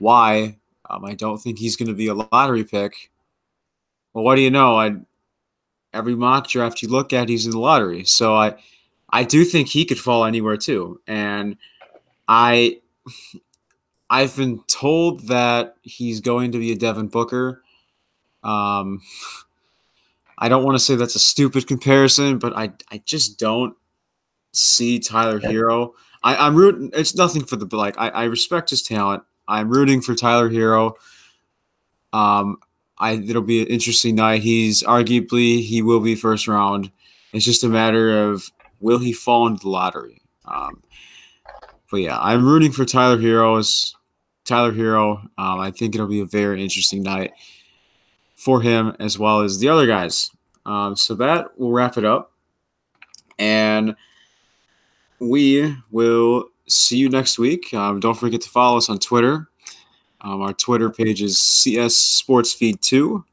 why? 0.04 0.58
Um, 0.90 1.06
I 1.06 1.14
don't 1.14 1.38
think 1.38 1.58
he's 1.58 1.78
going 1.78 1.88
to 1.88 1.96
be 1.96 2.08
a 2.08 2.14
lottery 2.14 2.66
pick. 2.66 3.10
Well, 4.14 4.24
what 4.24 4.36
do 4.36 4.42
you 4.42 4.52
know? 4.52 4.78
I 4.78 4.96
every 5.94 6.16
mock 6.16 6.48
draft 6.48 6.82
you 6.82 6.90
look 6.90 7.14
at, 7.14 7.30
he's 7.30 7.46
in 7.46 7.52
the 7.52 7.60
lottery. 7.60 8.04
So 8.04 8.36
I 8.36 8.56
I 9.10 9.24
do 9.24 9.46
think 9.46 9.70
he 9.70 9.86
could 9.86 10.00
fall 10.00 10.26
anywhere 10.26 10.58
too. 10.58 11.02
And 11.08 11.58
I 12.28 12.82
I've 14.10 14.36
been 14.36 14.62
told 14.68 15.28
that 15.28 15.78
he's 15.82 16.20
going 16.20 16.52
to 16.52 16.60
be 16.60 16.72
a 16.72 16.76
Devin 16.76 17.08
Booker. 17.08 17.64
Um, 18.44 19.02
I 20.38 20.50
don't 20.50 20.66
want 20.66 20.76
to 20.76 20.84
say 20.84 20.96
that's 20.96 21.16
a 21.16 21.20
stupid 21.20 21.66
comparison, 21.66 22.40
but 22.40 22.56
I 22.58 22.74
I 22.92 23.02
just 23.06 23.40
don't 23.40 23.76
see 24.52 25.00
Tyler 25.00 25.40
Herro. 25.40 25.94
I, 26.24 26.36
I'm 26.36 26.56
rooting. 26.56 26.92
It's 26.94 27.16
nothing 27.16 27.46
for 27.46 27.56
the 27.56 27.74
like. 27.76 27.98
I, 27.98 28.10
I 28.10 28.24
respect 28.26 28.70
his 28.70 28.82
talent. 28.82 29.24
I'm 29.48 29.70
rooting 29.70 30.02
for 30.02 30.16
Tyler 30.16 30.50
Herro. 30.50 30.94
Um, 32.12 32.58
I 33.00 33.14
it'll 33.14 33.42
be 33.42 33.62
an 33.62 33.68
interesting 33.68 34.16
night. 34.16 34.42
He's 34.42 34.84
arguably 34.84 35.62
he 35.64 35.82
will 35.82 36.00
be 36.00 36.16
first 36.16 36.48
round. 36.48 36.92
It's 37.34 37.46
just 37.46 37.64
a 37.64 37.70
matter 37.70 38.30
of 38.30 38.50
will 38.80 39.00
he 39.00 39.14
fall 39.14 39.48
into 39.48 39.64
the 39.64 39.70
lottery. 39.70 40.22
Um, 40.46 40.84
but 41.90 41.98
yeah, 41.98 42.20
I'm 42.20 42.46
rooting 42.46 42.72
for 42.72 42.86
Tyler 42.86 43.18
Herro's 43.18 43.96
Tyler 44.46 44.72
Herro. 44.72 45.20
Um, 45.38 45.60
I 45.60 45.72
think 45.72 45.96
it'll 45.96 46.08
be 46.08 46.22
a 46.22 46.26
very 46.26 46.62
interesting 46.62 47.04
night 47.04 47.34
for 48.36 48.62
him 48.62 48.96
as 49.00 49.18
well 49.18 49.42
as 49.42 49.60
the 49.60 49.70
other 49.70 49.88
guys. 49.88 50.32
Um, 50.66 50.96
so 50.96 51.16
that 51.16 51.58
will 51.60 51.72
wrap 51.72 51.98
it 51.98 52.06
up, 52.06 52.32
and 53.38 53.96
we 55.20 55.76
will 55.92 56.50
see 56.68 56.98
you 56.98 57.10
next 57.10 57.38
week. 57.38 57.74
Um, 57.74 58.00
don't 58.00 58.18
forget 58.18 58.42
to 58.42 58.50
follow 58.50 58.78
us 58.78 58.90
on 58.90 59.00
Twitter. 59.00 59.50
Um, 60.22 60.42
our 60.42 60.54
Twitter 60.54 60.90
page 60.90 61.22
is 61.22 61.38
CS 61.38 61.96
Sports 61.96 62.54
Feed 62.54 62.82
2. 62.82 63.24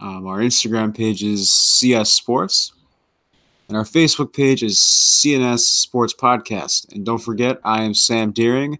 Um, 0.00 0.26
our 0.26 0.38
Instagram 0.38 0.96
page 0.96 1.22
is 1.22 1.50
CS 1.50 2.10
Sports. 2.10 2.72
And 3.68 3.76
our 3.76 3.84
Facebook 3.84 4.34
page 4.34 4.62
is 4.62 4.78
C&S 4.78 5.64
Sports 5.64 6.12
Podcast. 6.12 6.92
And 6.92 7.06
don't 7.06 7.18
forget, 7.18 7.58
I 7.64 7.82
am 7.84 7.94
Sam 7.94 8.32
Deering. 8.32 8.78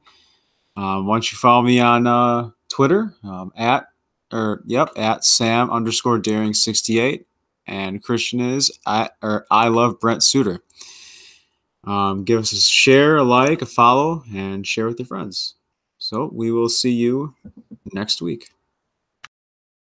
Um, 0.76 1.06
why 1.06 1.14
don't 1.14 1.32
you 1.32 1.38
follow 1.38 1.62
me 1.62 1.80
on 1.80 2.06
uh, 2.06 2.50
Twitter 2.68 3.14
um, 3.24 3.52
at, 3.56 3.86
or 4.32 4.62
yep, 4.66 4.90
at 4.96 5.24
Sam 5.24 5.70
underscore 5.70 6.18
Deering 6.18 6.54
68. 6.54 7.26
And 7.66 8.02
Christian 8.02 8.40
is 8.40 8.76
at, 8.86 9.16
or 9.22 9.46
I 9.50 9.68
love 9.68 10.00
Brent 10.00 10.24
Suter. 10.24 10.60
Um, 11.84 12.24
give 12.24 12.38
us 12.38 12.52
a 12.52 12.56
share, 12.56 13.16
a 13.16 13.24
like, 13.24 13.62
a 13.62 13.66
follow, 13.66 14.22
and 14.34 14.66
share 14.66 14.86
with 14.86 14.98
your 14.98 15.06
friends. 15.06 15.54
So 15.98 16.30
we 16.32 16.52
will 16.52 16.68
see 16.68 16.92
you 16.92 17.34
next 17.92 18.22
week. 18.22 18.50